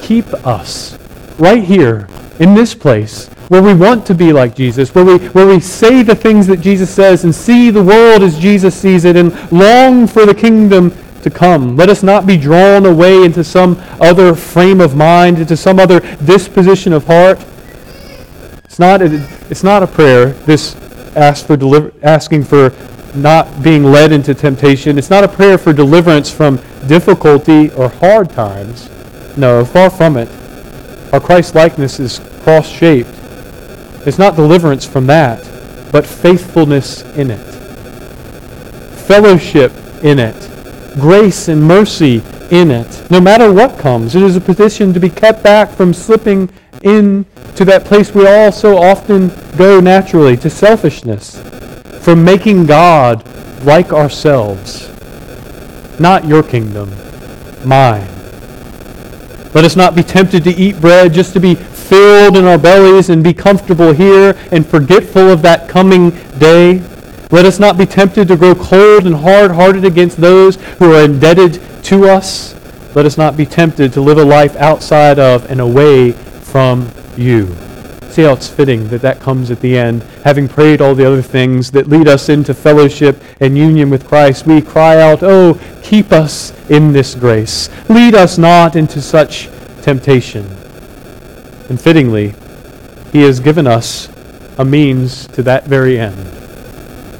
Keep 0.00 0.26
us 0.46 0.98
right 1.38 1.62
here 1.62 2.08
in 2.40 2.54
this 2.54 2.74
place 2.74 3.28
where 3.48 3.62
we 3.62 3.74
want 3.74 4.06
to 4.06 4.14
be 4.14 4.32
like 4.32 4.54
Jesus, 4.54 4.94
where 4.94 5.04
we, 5.04 5.18
where 5.28 5.46
we 5.46 5.60
say 5.60 6.02
the 6.02 6.14
things 6.14 6.46
that 6.46 6.60
Jesus 6.60 6.90
says 6.90 7.24
and 7.24 7.34
see 7.34 7.70
the 7.70 7.82
world 7.82 8.22
as 8.22 8.38
Jesus 8.38 8.74
sees 8.74 9.04
it 9.04 9.16
and 9.16 9.32
long 9.50 10.06
for 10.06 10.26
the 10.26 10.34
kingdom 10.34 10.92
to 11.22 11.30
come. 11.30 11.76
Let 11.76 11.88
us 11.88 12.02
not 12.02 12.26
be 12.26 12.36
drawn 12.36 12.86
away 12.86 13.24
into 13.24 13.42
some 13.42 13.82
other 14.00 14.34
frame 14.34 14.80
of 14.80 14.94
mind, 14.94 15.38
into 15.38 15.56
some 15.56 15.78
other 15.78 16.00
disposition 16.24 16.92
of 16.92 17.04
heart. 17.06 17.44
It's 18.64 18.78
not, 18.78 19.02
a, 19.02 19.26
it's 19.50 19.64
not 19.64 19.82
a 19.82 19.86
prayer, 19.86 20.26
this 20.44 20.76
ask 21.16 21.46
for 21.46 21.56
deliver, 21.56 21.92
asking 22.02 22.44
for 22.44 22.70
not 23.18 23.62
being 23.62 23.84
led 23.84 24.12
into 24.12 24.34
temptation. 24.34 24.98
It's 24.98 25.10
not 25.10 25.24
a 25.24 25.28
prayer 25.28 25.58
for 25.58 25.72
deliverance 25.72 26.30
from 26.30 26.56
difficulty 26.86 27.70
or 27.72 27.88
hard 27.88 28.30
times. 28.30 28.88
No, 29.36 29.64
far 29.64 29.90
from 29.90 30.16
it. 30.16 30.28
Our 31.12 31.20
Christ 31.20 31.54
likeness 31.54 32.00
is 32.00 32.20
cross 32.42 32.68
shaped. 32.68 33.10
It's 34.06 34.18
not 34.18 34.36
deliverance 34.36 34.84
from 34.84 35.06
that, 35.06 35.42
but 35.92 36.06
faithfulness 36.06 37.02
in 37.16 37.30
it, 37.30 37.44
fellowship 39.06 39.72
in 40.02 40.18
it, 40.18 40.36
grace 40.94 41.48
and 41.48 41.62
mercy 41.62 42.22
in 42.50 42.70
it. 42.70 43.10
No 43.10 43.20
matter 43.20 43.52
what 43.52 43.78
comes, 43.78 44.14
it 44.14 44.22
is 44.22 44.36
a 44.36 44.40
petition 44.40 44.92
to 44.92 45.00
be 45.00 45.10
kept 45.10 45.42
back 45.42 45.70
from 45.70 45.92
slipping 45.92 46.50
into 46.82 47.64
that 47.64 47.84
place 47.84 48.14
we 48.14 48.26
all 48.26 48.52
so 48.52 48.78
often 48.78 49.32
go 49.56 49.80
naturally, 49.80 50.36
to 50.36 50.48
selfishness 50.48 51.47
from 52.08 52.24
making 52.24 52.64
God 52.64 53.22
like 53.66 53.92
ourselves. 53.92 54.88
Not 56.00 56.24
your 56.24 56.42
kingdom, 56.42 56.88
mine. 57.66 58.08
Let 59.52 59.66
us 59.66 59.76
not 59.76 59.94
be 59.94 60.02
tempted 60.02 60.42
to 60.44 60.50
eat 60.50 60.80
bread 60.80 61.12
just 61.12 61.34
to 61.34 61.40
be 61.40 61.54
filled 61.54 62.38
in 62.38 62.46
our 62.46 62.56
bellies 62.56 63.10
and 63.10 63.22
be 63.22 63.34
comfortable 63.34 63.92
here 63.92 64.34
and 64.50 64.66
forgetful 64.66 65.28
of 65.28 65.42
that 65.42 65.68
coming 65.68 66.08
day. 66.38 66.80
Let 67.30 67.44
us 67.44 67.58
not 67.58 67.76
be 67.76 67.84
tempted 67.84 68.28
to 68.28 68.38
grow 68.38 68.54
cold 68.54 69.04
and 69.04 69.16
hard 69.16 69.50
hearted 69.50 69.84
against 69.84 70.16
those 70.16 70.56
who 70.78 70.94
are 70.94 71.02
indebted 71.02 71.60
to 71.84 72.08
us. 72.08 72.54
Let 72.94 73.04
us 73.04 73.18
not 73.18 73.36
be 73.36 73.44
tempted 73.44 73.92
to 73.92 74.00
live 74.00 74.16
a 74.16 74.24
life 74.24 74.56
outside 74.56 75.18
of 75.18 75.50
and 75.50 75.60
away 75.60 76.12
from 76.12 76.90
you 77.18 77.54
see 78.18 78.24
how 78.24 78.32
it's 78.32 78.48
fitting 78.48 78.88
that 78.88 79.00
that 79.00 79.20
comes 79.20 79.48
at 79.48 79.60
the 79.60 79.78
end. 79.78 80.02
Having 80.24 80.48
prayed 80.48 80.80
all 80.80 80.92
the 80.92 81.06
other 81.06 81.22
things 81.22 81.70
that 81.70 81.86
lead 81.86 82.08
us 82.08 82.28
into 82.28 82.52
fellowship 82.52 83.22
and 83.38 83.56
union 83.56 83.90
with 83.90 84.08
Christ, 84.08 84.44
we 84.44 84.60
cry 84.60 85.00
out, 85.00 85.22
Oh, 85.22 85.60
keep 85.84 86.10
us 86.10 86.50
in 86.68 86.92
this 86.92 87.14
grace. 87.14 87.70
Lead 87.88 88.16
us 88.16 88.36
not 88.36 88.74
into 88.74 89.00
such 89.00 89.48
temptation. 89.82 90.44
And 91.68 91.80
fittingly, 91.80 92.34
He 93.12 93.22
has 93.22 93.38
given 93.38 93.68
us 93.68 94.08
a 94.58 94.64
means 94.64 95.28
to 95.28 95.42
that 95.44 95.66
very 95.66 95.96
end 95.96 96.16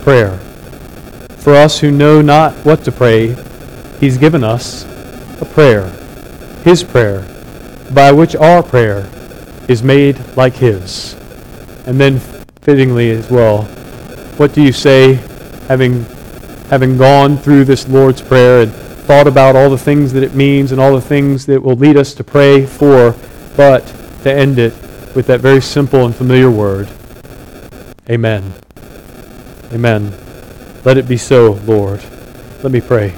prayer. 0.00 0.36
For 1.38 1.54
us 1.54 1.78
who 1.78 1.92
know 1.92 2.20
not 2.20 2.54
what 2.64 2.82
to 2.86 2.90
pray, 2.90 3.36
He's 4.00 4.18
given 4.18 4.42
us 4.42 4.84
a 5.40 5.44
prayer, 5.44 5.90
His 6.64 6.82
prayer, 6.82 7.24
by 7.94 8.10
which 8.10 8.34
our 8.34 8.64
prayer 8.64 9.08
is 9.68 9.82
made 9.82 10.18
like 10.36 10.54
his. 10.54 11.14
And 11.86 12.00
then, 12.00 12.18
fittingly 12.62 13.10
as 13.10 13.30
well, 13.30 13.62
what 14.36 14.52
do 14.52 14.62
you 14.62 14.72
say, 14.72 15.14
having, 15.68 16.04
having 16.70 16.98
gone 16.98 17.36
through 17.36 17.64
this 17.64 17.88
Lord's 17.88 18.20
Prayer 18.20 18.62
and 18.62 18.72
thought 18.72 19.26
about 19.26 19.54
all 19.54 19.70
the 19.70 19.78
things 19.78 20.12
that 20.14 20.22
it 20.22 20.34
means 20.34 20.72
and 20.72 20.80
all 20.80 20.94
the 20.94 21.00
things 21.00 21.46
that 21.46 21.62
will 21.62 21.76
lead 21.76 21.96
us 21.96 22.14
to 22.14 22.24
pray 22.24 22.66
for, 22.66 23.14
but 23.56 23.86
to 24.22 24.32
end 24.32 24.58
it 24.58 24.72
with 25.14 25.26
that 25.26 25.40
very 25.40 25.60
simple 25.60 26.04
and 26.04 26.14
familiar 26.14 26.50
word 26.50 26.88
Amen. 28.10 28.54
Amen. 29.70 30.14
Let 30.82 30.96
it 30.96 31.06
be 31.06 31.18
so, 31.18 31.52
Lord. 31.66 32.02
Let 32.62 32.72
me 32.72 32.80
pray. 32.80 33.10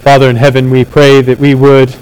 Father 0.00 0.30
in 0.30 0.36
heaven, 0.36 0.70
we 0.70 0.86
pray 0.86 1.20
that 1.20 1.38
we 1.38 1.54
would 1.54 1.94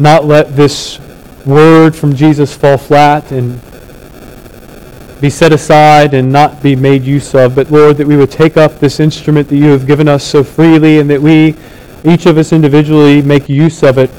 not 0.00 0.24
let 0.24 0.56
this 0.56 0.98
word 1.44 1.94
from 1.94 2.14
Jesus 2.14 2.56
fall 2.56 2.78
flat 2.78 3.30
and 3.32 3.60
be 5.20 5.28
set 5.28 5.52
aside 5.52 6.14
and 6.14 6.32
not 6.32 6.62
be 6.62 6.74
made 6.74 7.02
use 7.02 7.34
of, 7.34 7.54
but 7.54 7.70
Lord, 7.70 7.98
that 7.98 8.06
we 8.06 8.16
would 8.16 8.30
take 8.30 8.56
up 8.56 8.78
this 8.78 9.00
instrument 9.00 9.48
that 9.48 9.56
you 9.56 9.66
have 9.66 9.86
given 9.86 10.08
us 10.08 10.24
so 10.24 10.42
freely 10.42 10.98
and 10.98 11.10
that 11.10 11.20
we, 11.20 11.54
each 12.04 12.24
of 12.24 12.38
us 12.38 12.52
individually, 12.52 13.20
make 13.20 13.48
use 13.48 13.82
of 13.82 13.98
it 13.98 14.10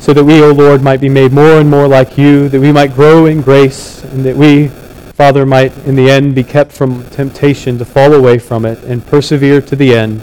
so 0.00 0.12
that 0.12 0.22
we, 0.22 0.42
O 0.42 0.52
Lord, 0.52 0.82
might 0.82 1.00
be 1.00 1.08
made 1.08 1.32
more 1.32 1.58
and 1.58 1.68
more 1.68 1.88
like 1.88 2.16
you, 2.16 2.48
that 2.50 2.60
we 2.60 2.70
might 2.70 2.94
grow 2.94 3.26
in 3.26 3.40
grace, 3.40 4.04
and 4.04 4.24
that 4.24 4.36
we, 4.36 4.68
Father, 4.68 5.46
might 5.46 5.76
in 5.86 5.96
the 5.96 6.10
end 6.10 6.34
be 6.34 6.44
kept 6.44 6.70
from 6.70 7.02
temptation 7.10 7.78
to 7.78 7.84
fall 7.84 8.12
away 8.12 8.38
from 8.38 8.66
it 8.66 8.78
and 8.84 9.04
persevere 9.06 9.62
to 9.62 9.74
the 9.74 9.94
end, 9.94 10.22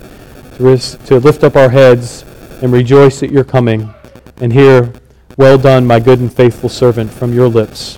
to, 0.57 0.77
to 0.77 1.19
lift 1.19 1.43
up 1.43 1.55
our 1.55 1.69
heads 1.69 2.23
and 2.61 2.71
rejoice 2.71 3.23
at 3.23 3.31
your 3.31 3.43
coming 3.43 3.91
and 4.41 4.51
hear, 4.51 4.91
Well 5.37 5.57
done, 5.57 5.87
my 5.87 6.01
good 6.01 6.19
and 6.19 6.31
faithful 6.31 6.67
servant, 6.67 7.11
from 7.11 7.33
your 7.33 7.47
lips. 7.47 7.95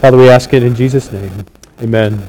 Father, 0.00 0.16
we 0.16 0.28
ask 0.28 0.52
it 0.52 0.64
in 0.64 0.74
Jesus' 0.74 1.12
name. 1.12 1.46
Amen. 1.80 2.20